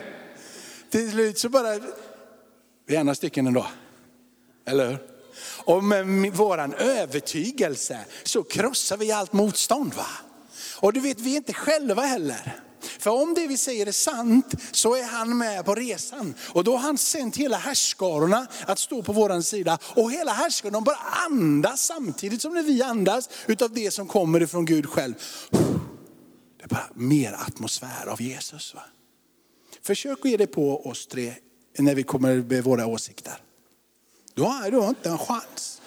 Till 0.90 1.10
slut 1.10 1.38
så 1.38 1.48
bara, 1.48 1.78
vi 2.86 2.96
är 2.96 3.04
några 3.04 3.14
stycken 3.14 3.46
ändå. 3.46 3.66
Eller 4.66 4.88
hur? 4.88 4.98
Och 5.64 5.84
med 5.84 6.32
våran 6.32 6.74
övertygelse 6.74 8.04
så 8.22 8.42
krossar 8.42 8.96
vi 8.96 9.12
allt 9.12 9.32
motstånd. 9.32 9.94
va? 9.94 10.06
Och 10.76 10.92
du 10.92 11.00
vet, 11.00 11.20
vi 11.20 11.32
är 11.32 11.36
inte 11.36 11.54
själva 11.54 12.02
heller. 12.02 12.60
För 12.82 13.10
om 13.10 13.34
det 13.34 13.46
vi 13.46 13.56
säger 13.56 13.86
är 13.86 13.92
sant 13.92 14.54
så 14.72 14.94
är 14.94 15.04
han 15.04 15.38
med 15.38 15.64
på 15.64 15.74
resan. 15.74 16.34
Och 16.48 16.64
då 16.64 16.72
har 16.72 16.78
han 16.78 16.98
sänt 16.98 17.36
hela 17.36 17.56
härskarorna 17.56 18.46
att 18.66 18.78
stå 18.78 19.02
på 19.02 19.12
våran 19.12 19.42
sida. 19.42 19.78
Och 19.82 20.12
hela 20.12 20.32
härskarna 20.32 20.80
bara 20.80 20.96
andas 21.30 21.86
samtidigt 21.86 22.42
som 22.42 22.54
när 22.54 22.62
vi 22.62 22.82
andas 22.82 23.28
utav 23.46 23.72
det 23.72 23.90
som 23.90 24.08
kommer 24.08 24.42
ifrån 24.42 24.64
Gud 24.64 24.86
själv. 24.86 25.14
Det 26.58 26.64
är 26.64 26.68
bara 26.68 26.88
mer 26.94 27.32
atmosfär 27.32 28.06
av 28.06 28.22
Jesus. 28.22 28.74
Va? 28.74 28.82
Försök 29.82 30.18
att 30.18 30.30
ge 30.30 30.36
det 30.36 30.46
på 30.46 30.86
oss 30.86 31.06
tre 31.06 31.34
när 31.78 31.94
vi 31.94 32.02
kommer 32.02 32.36
med 32.36 32.64
våra 32.64 32.86
åsikter. 32.86 33.34
Du 34.34 34.42
har, 34.42 34.70
du 34.70 34.76
har 34.76 34.88
inte 34.88 35.08
en 35.08 35.18
chans. 35.18 35.81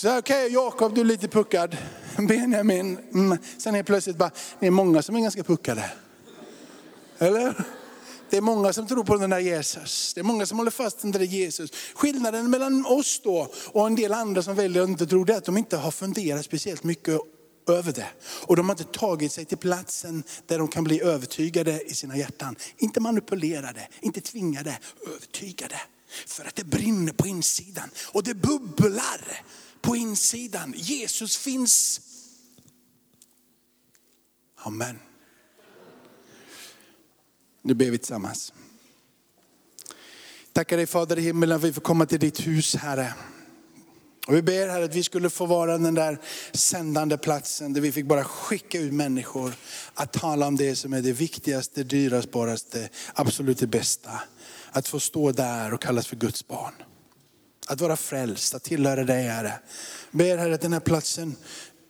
Så 0.00 0.18
okej, 0.18 0.44
okay, 0.44 0.54
Jakob 0.54 0.94
du 0.94 1.00
är 1.00 1.04
lite 1.04 1.28
puckad. 1.28 1.76
Benjamin, 2.28 2.98
mm. 3.14 3.38
sen 3.58 3.74
är 3.74 3.82
plötsligt 3.82 4.16
bara, 4.16 4.30
det 4.60 4.66
är 4.66 4.70
många 4.70 5.02
som 5.02 5.16
är 5.16 5.20
ganska 5.20 5.44
puckade. 5.44 5.90
Eller? 7.18 7.64
Det 8.30 8.36
är 8.36 8.40
många 8.40 8.72
som 8.72 8.86
tror 8.86 9.04
på 9.04 9.16
den 9.16 9.30
där 9.30 9.38
Jesus. 9.38 10.14
Det 10.14 10.20
är 10.20 10.24
många 10.24 10.46
som 10.46 10.58
håller 10.58 10.70
fast 10.70 11.04
vid 11.04 11.12
den 11.12 11.20
där 11.20 11.28
Jesus. 11.28 11.70
Skillnaden 11.94 12.50
mellan 12.50 12.86
oss 12.86 13.20
då 13.24 13.48
och 13.66 13.86
en 13.86 13.94
del 13.94 14.12
andra 14.12 14.42
som 14.42 14.54
väljer 14.54 14.82
att 14.82 14.88
inte 14.88 15.06
tro 15.06 15.24
det 15.24 15.32
är 15.32 15.36
att 15.36 15.44
de 15.44 15.56
inte 15.56 15.76
har 15.76 15.90
funderat 15.90 16.44
speciellt 16.44 16.84
mycket 16.84 17.20
över 17.68 17.92
det. 17.92 18.08
Och 18.22 18.56
de 18.56 18.68
har 18.68 18.74
inte 18.74 18.98
tagit 18.98 19.32
sig 19.32 19.44
till 19.44 19.58
platsen 19.58 20.22
där 20.46 20.58
de 20.58 20.68
kan 20.68 20.84
bli 20.84 21.02
övertygade 21.02 21.82
i 21.82 21.94
sina 21.94 22.16
hjärtan. 22.16 22.56
Inte 22.76 23.00
manipulerade, 23.00 23.88
inte 24.00 24.20
tvingade, 24.20 24.78
övertygade. 25.14 25.80
För 26.26 26.44
att 26.44 26.56
det 26.56 26.64
brinner 26.64 27.12
på 27.12 27.26
insidan 27.26 27.90
och 28.12 28.22
det 28.22 28.34
bubblar 28.34 29.42
på 29.80 29.96
insidan. 29.96 30.74
Jesus 30.76 31.36
finns. 31.36 32.00
Amen. 34.56 34.98
Nu 37.62 37.74
ber 37.74 37.90
vi 37.90 37.98
tillsammans. 37.98 38.52
Tackar 40.52 40.76
dig 40.76 40.86
Fader 40.86 41.18
i 41.18 41.22
himmelen 41.22 41.56
att 41.56 41.64
vi 41.64 41.72
får 41.72 41.80
komma 41.80 42.06
till 42.06 42.20
ditt 42.20 42.46
hus 42.46 42.74
Herre. 42.74 43.14
Och 44.26 44.36
vi 44.36 44.42
ber 44.42 44.68
Herre 44.68 44.84
att 44.84 44.94
vi 44.94 45.02
skulle 45.02 45.30
få 45.30 45.46
vara 45.46 45.78
den 45.78 45.94
där 45.94 46.18
sändande 46.52 47.18
platsen 47.18 47.72
där 47.72 47.80
vi 47.80 47.92
fick 47.92 48.06
bara 48.06 48.24
skicka 48.24 48.78
ut 48.78 48.92
människor 48.92 49.54
att 49.94 50.12
tala 50.12 50.46
om 50.46 50.56
det 50.56 50.76
som 50.76 50.92
är 50.92 51.02
det 51.02 51.12
viktigaste, 51.12 51.82
dyraste, 51.82 52.88
absolut 53.14 53.58
det 53.58 53.66
bästa. 53.66 54.22
Att 54.70 54.88
få 54.88 55.00
stå 55.00 55.32
där 55.32 55.74
och 55.74 55.82
kallas 55.82 56.06
för 56.06 56.16
Guds 56.16 56.46
barn. 56.46 56.74
Att 57.70 57.80
vara 57.80 57.96
frälst, 57.96 58.54
att 58.54 58.62
tillhöra 58.62 59.04
dig 59.04 59.22
Herre. 59.22 59.52
Ber 60.10 60.38
Herre 60.38 60.54
att 60.54 60.60
den 60.60 60.72
här 60.72 60.80
platsen 60.80 61.36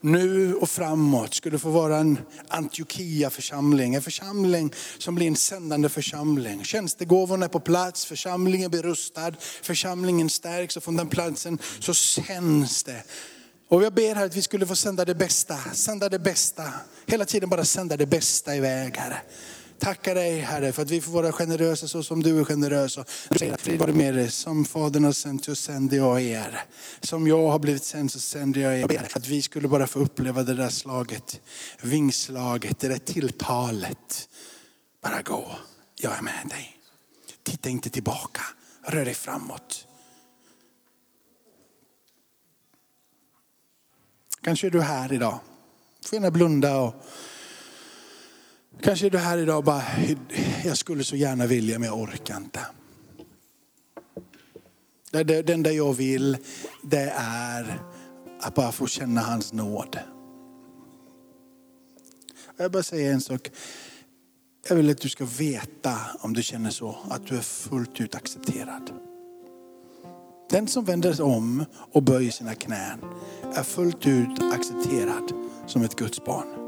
nu 0.01 0.55
och 0.55 0.71
framåt 0.71 1.35
skulle 1.35 1.59
få 1.59 1.71
vara 1.71 1.97
en 1.97 2.19
Antiochia 2.49 3.31
församling. 3.31 3.95
En 3.95 4.03
församling 4.03 4.73
som 4.99 5.15
blir 5.15 5.27
en 5.27 5.37
sändande 5.37 5.89
församling. 5.89 6.65
Tjänstegåvorna 6.65 7.45
är 7.45 7.49
på 7.49 7.61
plats, 7.61 8.05
församlingen 8.05 8.71
blir 8.71 8.83
rustad, 8.83 9.33
församlingen 9.63 10.31
stärks 10.31 10.77
och 10.77 10.83
från 10.83 10.97
den 10.97 11.09
platsen 11.09 11.59
så 11.81 11.95
sänds 11.95 12.85
det. 12.85 13.03
Och 13.69 13.83
jag 13.83 13.95
ber 13.95 14.15
här 14.15 14.27
att 14.27 14.37
vi 14.37 14.43
skulle 14.43 14.67
få 14.67 14.77
sända 14.77 15.05
det 15.05 15.15
bästa, 15.15 15.57
sända 15.73 16.09
det 16.09 16.19
bästa. 16.19 16.73
Hela 17.07 17.25
tiden 17.25 17.49
bara 17.49 17.65
sända 17.65 17.97
det 17.97 18.07
bästa 18.07 18.57
iväg 18.57 18.97
Herre. 18.97 19.23
Tackar 19.81 20.15
dig 20.15 20.41
Herre 20.41 20.73
för 20.73 20.83
att 20.83 20.91
vi 20.91 21.01
får 21.01 21.13
vara 21.13 21.33
generösa 21.33 21.89
så 21.89 22.03
som 22.03 22.23
du 22.23 22.41
är 22.41 22.45
generös. 22.45 22.99
Och 22.99 23.09
du 23.29 23.39
säger 23.39 23.55
att 23.55 23.69
var 23.81 23.89
med 23.89 24.15
dig. 24.15 24.31
Som 24.31 24.65
Fadern 24.65 25.05
har 25.05 25.13
sänt 25.13 25.45
så 25.45 25.55
sänder 25.55 25.97
jag 25.97 26.23
er. 26.23 26.65
Som 27.01 27.27
jag 27.27 27.49
har 27.49 27.59
blivit 27.59 27.85
sänd 27.85 28.13
så 28.13 28.21
sänder 28.21 28.61
jag 28.61 28.79
er. 28.79 29.09
Att 29.15 29.29
vi 29.29 29.43
skulle 29.43 29.69
bara 29.69 29.87
få 29.87 29.99
uppleva 29.99 30.43
det 30.43 30.55
där 30.55 30.69
slaget, 30.69 31.41
vingslaget, 31.83 32.79
det 32.79 32.89
där 32.89 32.99
tilltalet. 32.99 34.29
Bara 35.03 35.23
gå, 35.23 35.51
jag 36.01 36.19
är 36.19 36.23
med 36.23 36.47
dig. 36.49 36.77
Titta 37.43 37.69
inte 37.69 37.91
tillbaka, 37.91 38.43
rör 38.87 39.05
dig 39.05 39.15
framåt. 39.15 39.87
Kanske 44.43 44.67
är 44.67 44.71
du 44.71 44.81
här 44.81 45.13
idag. 45.13 45.39
Du 46.01 46.09
får 46.09 46.17
gärna 46.17 46.31
blunda 46.31 46.81
och 46.81 46.95
Kanske 48.83 49.07
är 49.07 49.11
du 49.11 49.19
här 49.19 49.39
idag 49.39 49.59
och 49.59 49.65
bara, 49.65 49.83
jag 50.65 50.77
skulle 50.77 51.05
så 51.05 51.17
gärna 51.17 51.47
vilja 51.47 51.79
men 51.79 51.89
jag 51.89 51.99
orkar 51.99 52.37
inte. 52.37 52.61
Det, 55.11 55.51
enda 55.51 55.73
jag 55.73 55.93
vill 55.93 56.37
det 56.83 57.13
är 57.17 57.81
att 58.41 58.55
bara 58.55 58.73
få 58.73 58.87
känna 58.87 59.21
hans 59.21 59.53
nåd. 59.53 59.99
Jag 62.57 62.73
bara 62.73 62.83
säger 62.83 63.13
en 63.13 63.21
sak. 63.21 63.51
Jag 64.69 64.77
vill 64.77 64.91
att 64.91 65.01
du 65.01 65.09
ska 65.09 65.25
veta, 65.25 65.97
om 66.21 66.33
du 66.33 66.43
känner 66.43 66.71
så, 66.71 66.99
att 67.11 67.27
du 67.27 67.37
är 67.37 67.41
fullt 67.41 68.01
ut 68.01 68.15
accepterad. 68.15 68.91
Den 70.51 70.69
som 70.69 70.85
vänder 70.85 71.13
sig 71.13 71.25
om 71.25 71.65
och 71.93 72.03
böjer 72.03 72.31
sina 72.31 72.55
knän 72.55 72.99
är 73.55 73.63
fullt 73.63 74.07
ut 74.07 74.43
accepterad 74.43 75.33
som 75.67 75.83
ett 75.83 75.97
Guds 75.97 76.25
barn. 76.25 76.60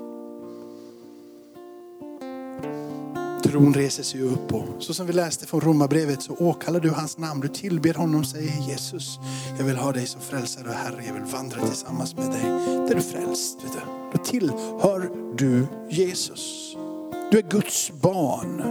Tron 3.52 3.74
reser 3.74 4.02
sig 4.02 4.22
upp 4.22 4.54
och 4.54 4.64
så 4.78 4.94
som 4.94 5.06
vi 5.06 5.12
läste 5.12 5.46
från 5.46 5.60
Romarbrevet 5.60 6.22
så 6.22 6.32
åkallar 6.32 6.80
du 6.80 6.90
hans 6.90 7.18
namn. 7.18 7.40
Du 7.40 7.48
tillber 7.48 7.94
honom, 7.94 8.24
säger 8.24 8.68
Jesus. 8.68 9.18
Jag 9.58 9.64
vill 9.64 9.76
ha 9.76 9.92
dig 9.92 10.06
som 10.06 10.20
frälsare 10.20 10.68
och 10.68 10.74
Herre. 10.74 11.04
Jag 11.06 11.14
vill 11.14 11.22
vandra 11.22 11.66
tillsammans 11.66 12.16
med 12.16 12.30
dig. 12.30 12.42
Där 12.42 12.90
är 12.90 12.94
du 12.94 13.00
frälst. 13.00 13.64
Vet 13.64 13.72
du. 13.72 13.78
Då 14.12 14.24
tillhör 14.24 15.10
du 15.36 15.66
Jesus. 15.90 16.76
Du 17.30 17.38
är 17.38 17.50
Guds 17.50 17.90
barn. 17.90 18.62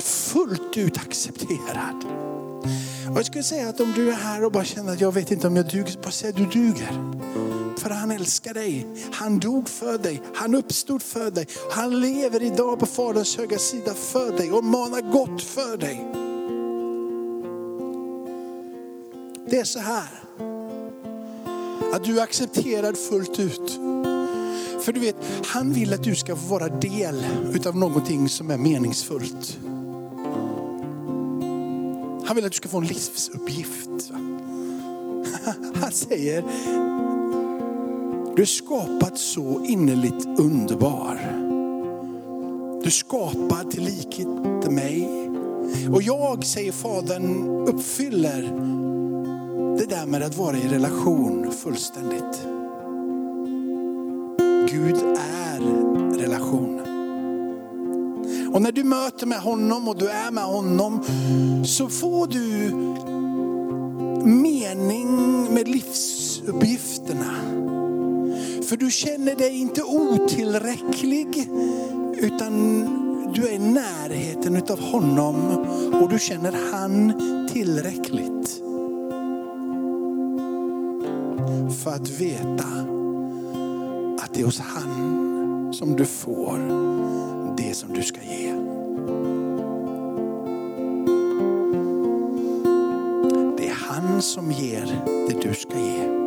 Fullt 0.00 0.76
ut 0.76 0.96
accepterad. 0.96 2.04
Och 3.10 3.18
jag 3.18 3.26
skulle 3.26 3.44
säga 3.44 3.68
att 3.68 3.80
om 3.80 3.92
du 3.96 4.10
är 4.10 4.16
här 4.16 4.44
och 4.44 4.52
bara 4.52 4.64
känner 4.64 4.92
att 4.92 5.00
jag 5.00 5.14
vet 5.14 5.30
inte 5.30 5.46
om 5.46 5.56
jag 5.56 5.66
duger, 5.66 6.02
bara 6.02 6.10
säg 6.10 6.30
att 6.30 6.36
du 6.36 6.46
duger. 6.46 6.90
För 7.78 7.90
han 7.90 8.10
älskar 8.10 8.54
dig. 8.54 8.86
Han 9.12 9.38
dog 9.38 9.68
för 9.68 9.98
dig. 9.98 10.22
Han 10.34 10.54
uppstod 10.54 11.02
för 11.02 11.30
dig. 11.30 11.46
Han 11.70 12.00
lever 12.00 12.42
idag 12.42 12.78
på 12.78 12.86
Faderns 12.86 13.36
höga 13.36 13.58
sida 13.58 13.94
för 13.94 14.36
dig 14.36 14.52
och 14.52 14.64
manar 14.64 15.12
gott 15.12 15.42
för 15.42 15.76
dig. 15.76 16.06
Det 19.50 19.58
är 19.58 19.64
så 19.64 19.78
här. 19.78 20.08
Att 21.92 22.04
du 22.04 22.18
är 22.18 22.22
accepterad 22.22 22.98
fullt 22.98 23.38
ut. 23.38 23.78
För 24.82 24.92
du 24.92 25.00
vet, 25.00 25.16
han 25.46 25.72
vill 25.72 25.94
att 25.94 26.02
du 26.02 26.14
ska 26.14 26.36
få 26.36 26.46
vara 26.46 26.68
del 26.68 27.26
utav 27.54 27.76
någonting 27.76 28.28
som 28.28 28.50
är 28.50 28.56
meningsfullt. 28.56 29.58
Han 32.26 32.36
vill 32.36 32.44
att 32.44 32.52
du 32.52 32.56
ska 32.56 32.68
få 32.68 32.78
en 32.78 32.86
livsuppgift. 32.86 34.10
Han 35.74 35.92
säger, 35.92 36.44
du 38.38 38.42
är 38.42 38.46
skapad 38.46 39.18
så 39.18 39.64
innerligt 39.64 40.26
underbar. 40.26 41.20
Du 42.80 42.86
är 42.86 42.90
skapad 42.90 43.70
till 43.70 43.84
likhet 43.84 44.26
med 44.26 44.72
mig. 44.72 45.08
Och 45.92 46.02
jag, 46.02 46.44
säger 46.44 46.72
Fadern, 46.72 47.48
uppfyller 47.68 48.42
det 49.78 49.86
där 49.86 50.06
med 50.06 50.22
att 50.22 50.36
vara 50.36 50.56
i 50.56 50.68
relation 50.68 51.52
fullständigt. 51.52 52.46
Gud 54.70 54.96
är 55.16 55.60
relation. 56.18 56.80
Och 58.54 58.62
när 58.62 58.72
du 58.72 58.84
möter 58.84 59.26
med 59.26 59.40
honom 59.40 59.88
och 59.88 59.96
du 59.96 60.08
är 60.08 60.30
med 60.30 60.44
honom 60.44 61.04
så 61.64 61.88
får 61.88 62.26
du 62.26 62.74
mening 64.24 65.44
med 65.54 65.68
livsuppgifterna. 65.68 67.47
För 68.68 68.76
du 68.76 68.90
känner 68.90 69.34
dig 69.34 69.60
inte 69.60 69.82
otillräcklig 69.82 71.50
utan 72.16 72.80
du 73.34 73.48
är 73.48 73.52
i 73.52 73.58
närheten 73.58 74.56
utav 74.56 74.80
honom 74.80 75.36
och 76.02 76.08
du 76.08 76.18
känner 76.18 76.54
han 76.72 77.12
tillräckligt. 77.52 78.62
För 81.84 81.90
att 81.90 82.20
veta 82.20 82.68
att 84.22 84.34
det 84.34 84.40
är 84.40 84.44
hos 84.44 84.60
han 84.60 85.74
som 85.74 85.96
du 85.96 86.04
får 86.04 86.58
det 87.56 87.74
som 87.74 87.92
du 87.92 88.02
ska 88.02 88.20
ge. 88.22 88.52
Det 93.56 93.68
är 93.68 93.74
han 93.74 94.22
som 94.22 94.52
ger 94.52 95.04
det 95.28 95.48
du 95.48 95.54
ska 95.54 95.78
ge. 95.78 96.17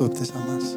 Stå 0.00 0.06
upp 0.06 0.16
tillsammans? 0.16 0.74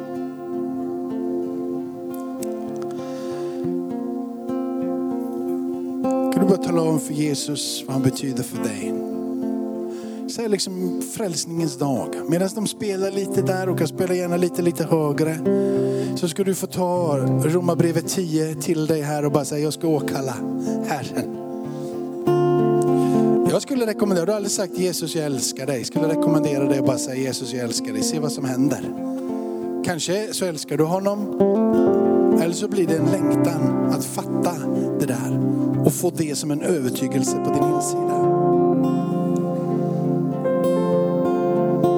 Kan 6.34 6.42
du 6.42 6.48
bara 6.48 6.64
tala 6.64 6.82
om 6.82 7.00
för 7.00 7.14
Jesus 7.14 7.84
vad 7.86 7.94
han 7.94 8.02
betyder 8.02 8.42
för 8.42 8.58
dig? 8.58 8.94
Säg 10.30 10.48
liksom 10.48 11.02
frälsningens 11.14 11.78
dag. 11.78 12.08
Medan 12.28 12.48
de 12.54 12.66
spelar 12.66 13.10
lite 13.10 13.42
där 13.42 13.68
och 13.68 13.78
kan 13.78 13.88
spela 13.88 14.14
gärna 14.14 14.36
lite, 14.36 14.62
lite 14.62 14.84
högre. 14.84 15.38
Så 16.16 16.28
ska 16.28 16.44
du 16.44 16.54
få 16.54 16.66
ta 16.66 17.16
Romarbrevet 17.44 18.08
10 18.08 18.54
till 18.54 18.86
dig 18.86 19.02
här 19.02 19.24
och 19.24 19.32
bara 19.32 19.44
säga 19.44 19.64
jag 19.64 19.72
ska 19.72 19.88
åkalla 19.88 20.34
Herren. 20.86 21.36
Jag 23.50 23.62
skulle 23.62 23.86
rekommendera, 23.86 24.24
du 24.24 24.32
har 24.32 24.36
aldrig 24.36 24.52
sagt 24.52 24.78
Jesus 24.78 25.14
jag 25.14 25.24
älskar 25.24 25.66
dig. 25.66 25.78
Jag 25.78 25.86
skulle 25.86 26.08
rekommendera 26.08 26.64
dig 26.64 26.78
att 26.78 26.86
bara 26.86 26.98
säga 26.98 27.16
Jesus 27.16 27.52
jag 27.52 27.64
älskar 27.64 27.92
dig. 27.92 28.02
Se 28.02 28.18
vad 28.18 28.32
som 28.32 28.44
händer. 28.44 29.03
Kanske 29.84 30.28
så 30.32 30.44
älskar 30.44 30.76
du 30.76 30.84
honom. 30.84 31.40
Eller 32.42 32.54
så 32.54 32.68
blir 32.68 32.86
det 32.86 32.96
en 32.96 33.10
längtan 33.10 33.90
att 33.90 34.04
fatta 34.04 34.54
det 35.00 35.06
där 35.06 35.40
och 35.84 35.92
få 35.92 36.10
det 36.10 36.38
som 36.38 36.50
en 36.50 36.62
övertygelse 36.62 37.36
på 37.36 37.54
din 37.54 37.74
insida. 37.74 38.24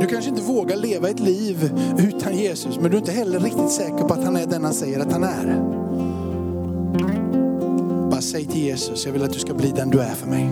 Du 0.00 0.06
kanske 0.06 0.30
inte 0.30 0.42
vågar 0.42 0.76
leva 0.76 1.08
ett 1.08 1.20
liv 1.20 1.72
utan 1.98 2.36
Jesus, 2.36 2.78
men 2.80 2.90
du 2.90 2.96
är 2.96 3.00
inte 3.00 3.12
heller 3.12 3.40
riktigt 3.40 3.70
säker 3.70 3.98
på 4.08 4.14
att 4.14 4.24
han 4.24 4.36
är 4.36 4.46
den 4.46 4.64
han 4.64 4.74
säger 4.74 5.00
att 5.00 5.12
han 5.12 5.24
är. 5.24 5.60
Bara 8.10 8.20
säg 8.20 8.44
till 8.44 8.62
Jesus, 8.62 9.06
jag 9.06 9.12
vill 9.12 9.22
att 9.22 9.32
du 9.32 9.38
ska 9.38 9.54
bli 9.54 9.72
den 9.76 9.90
du 9.90 10.00
är 10.00 10.14
för 10.14 10.26
mig. 10.26 10.50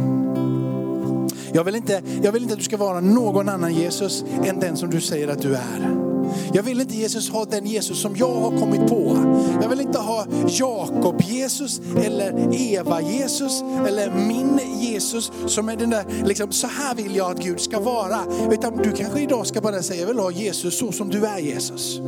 Jag 1.53 1.65
vill, 1.65 1.75
inte, 1.75 2.03
jag 2.23 2.33
vill 2.33 2.43
inte 2.43 2.55
att 2.55 2.59
du 2.59 2.65
ska 2.65 2.77
vara 2.77 3.01
någon 3.01 3.49
annan 3.49 3.75
Jesus 3.75 4.25
än 4.45 4.61
den 4.61 4.77
som 4.77 4.91
du 4.91 5.01
säger 5.01 5.29
att 5.29 5.43
du 5.43 5.55
är. 5.55 6.04
Jag 6.53 6.63
vill 6.63 6.81
inte 6.81 6.95
Jesus 6.95 7.31
ha 7.31 7.45
den 7.45 7.67
Jesus 7.67 8.03
som 8.03 8.17
jag 8.17 8.35
har 8.35 8.59
kommit 8.59 8.87
på. 8.87 9.17
Jag 9.63 9.69
vill 9.69 9.81
inte 9.81 9.99
ha 9.99 10.27
Jakob 10.49 11.23
Jesus 11.23 11.81
eller 12.05 12.55
Eva 12.55 13.01
Jesus 13.01 13.63
eller 13.89 14.11
min 14.11 14.61
Jesus 14.81 15.33
som 15.47 15.69
är 15.69 15.77
den 15.77 15.91
där, 15.91 16.05
liksom, 16.25 16.53
så 16.53 16.67
här 16.67 16.95
vill 16.95 17.17
jag 17.17 17.31
att 17.31 17.45
Gud 17.45 17.61
ska 17.61 17.81
vara. 17.81 18.19
Utan 18.51 18.77
du 18.77 18.93
kanske 18.93 19.21
idag 19.21 19.47
ska 19.47 19.61
bara 19.61 19.83
säga, 19.83 20.01
jag 20.01 20.07
vill 20.07 20.19
ha 20.19 20.31
Jesus 20.31 20.79
så 20.79 20.93
som 20.93 21.11
du 21.11 21.27
är 21.27 21.39
Jesus. 21.39 22.01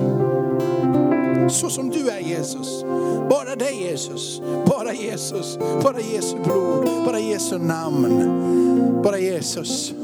Så 1.51 1.71
som 1.71 1.91
du 1.91 2.09
är 2.09 2.21
Jesus. 2.21 2.85
Bara 3.31 3.57
dig 3.57 3.83
Jesus. 3.83 4.41
Bara 4.67 4.93
Jesus. 4.95 5.59
Bara 5.83 6.01
Jesu 6.01 6.37
blod. 6.45 6.89
Bara 7.05 7.21
Jesu 7.21 7.59
namn. 7.59 9.03
Bara 9.03 9.19
Jesus 9.19 9.95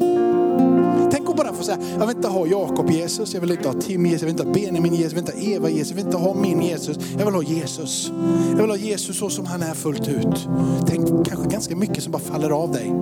får 1.64 1.72
säga, 1.72 1.79
jag 1.98 2.07
vill 2.07 2.16
inte 2.16 2.29
ha 2.29 2.46
Jakob 2.46 2.90
Jesus, 2.90 3.35
jag 3.35 3.40
vill 3.40 3.51
inte 3.51 3.68
ha 3.68 3.75
Tim 3.81 4.07
Jesus, 4.07 4.22
jag 4.22 4.27
vill 4.27 4.35
inte 4.35 4.44
ha 4.44 4.53
Benjamin 4.53 4.94
Jesus, 4.94 5.12
jag 5.12 5.22
vill 5.22 5.35
inte 5.35 5.46
ha 5.46 5.55
Eva 5.57 5.70
Jesus, 5.70 5.88
jag 5.90 5.96
vill 5.96 6.07
inte 6.07 6.16
ha 6.16 6.35
min 6.35 6.62
Jesus. 6.62 6.96
Jag 7.18 7.25
vill 7.25 7.35
ha 7.35 7.42
Jesus. 7.42 8.12
Jag 8.51 8.57
vill 8.57 8.70
ha 8.70 8.77
Jesus 8.77 9.18
så 9.18 9.31
som 9.31 9.46
han 9.46 9.62
är 9.62 9.75
fullt 9.75 10.09
ut. 10.09 10.48
Tänk 10.87 11.27
kanske 11.27 11.48
ganska 11.48 11.77
mycket 11.77 12.03
som 12.03 12.12
bara 12.12 12.22
faller 12.22 12.51
av 12.51 12.72
dig. 12.72 12.92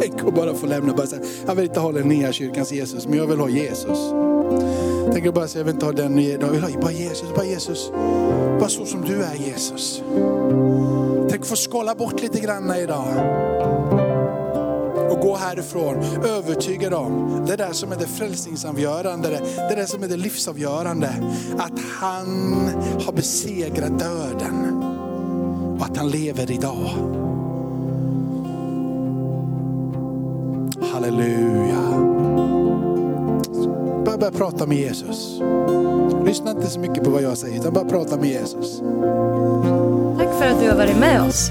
Tänk 0.00 0.28
att 0.28 0.34
bara 0.34 0.54
få 0.54 0.66
lämna 0.66 0.92
bara 0.94 1.06
säga, 1.06 1.22
jag 1.46 1.54
vill 1.54 1.64
inte 1.64 1.80
ha 1.80 1.90
Linnea 1.90 2.32
kyrkans 2.32 2.72
Jesus, 2.72 3.06
men 3.06 3.18
jag 3.18 3.26
vill 3.26 3.38
ha 3.38 3.48
Jesus. 3.48 3.98
Tänk 5.12 5.26
att 5.26 5.34
bara 5.34 5.48
säga, 5.48 5.60
jag 5.60 5.64
vill 5.64 5.74
inte 5.74 5.86
ha 5.86 5.92
den, 5.92 6.18
jag 6.18 6.50
vill 6.50 6.62
ha 6.62 6.80
bara 6.80 6.92
Jesus, 6.92 7.34
bara 7.34 7.44
Jesus. 7.44 7.90
Bara 8.60 8.68
så 8.68 8.84
som 8.84 9.00
du 9.00 9.22
är 9.22 9.34
Jesus. 9.34 10.02
Tänk 11.30 11.42
att 11.42 11.48
få 11.48 11.56
skala 11.56 11.94
bort 11.94 12.22
lite 12.22 12.40
grann 12.40 12.76
idag. 12.76 13.06
Gå 15.30 15.36
härifrån 15.36 15.96
övertygad 16.24 16.94
om 16.94 17.44
det 17.46 17.56
där 17.56 17.72
som 17.72 17.92
är 17.92 17.96
det 17.96 18.06
frälsningsavgörande, 18.06 19.28
det 19.56 19.74
där 19.74 19.86
som 19.86 20.02
är 20.02 20.08
det 20.08 20.16
livsavgörande. 20.16 21.08
Att 21.58 21.80
han 22.00 22.52
har 23.06 23.12
besegrat 23.12 23.98
döden 23.98 24.82
och 25.78 25.84
att 25.84 25.96
han 25.96 26.10
lever 26.10 26.50
idag. 26.50 26.90
Halleluja. 30.92 31.82
Bara 34.04 34.16
börja 34.16 34.32
prata 34.32 34.66
med 34.66 34.78
Jesus. 34.78 35.40
Lyssna 36.24 36.50
inte 36.50 36.66
så 36.66 36.80
mycket 36.80 37.04
på 37.04 37.10
vad 37.10 37.22
jag 37.22 37.38
säger, 37.38 37.60
utan 37.60 37.72
bara 37.72 37.84
prata 37.84 38.16
med 38.16 38.28
Jesus. 38.28 38.78
Tack 40.18 40.38
för 40.38 40.46
att 40.46 40.60
du 40.60 40.68
har 40.68 40.76
varit 40.76 40.98
med 40.98 41.22
oss. 41.22 41.50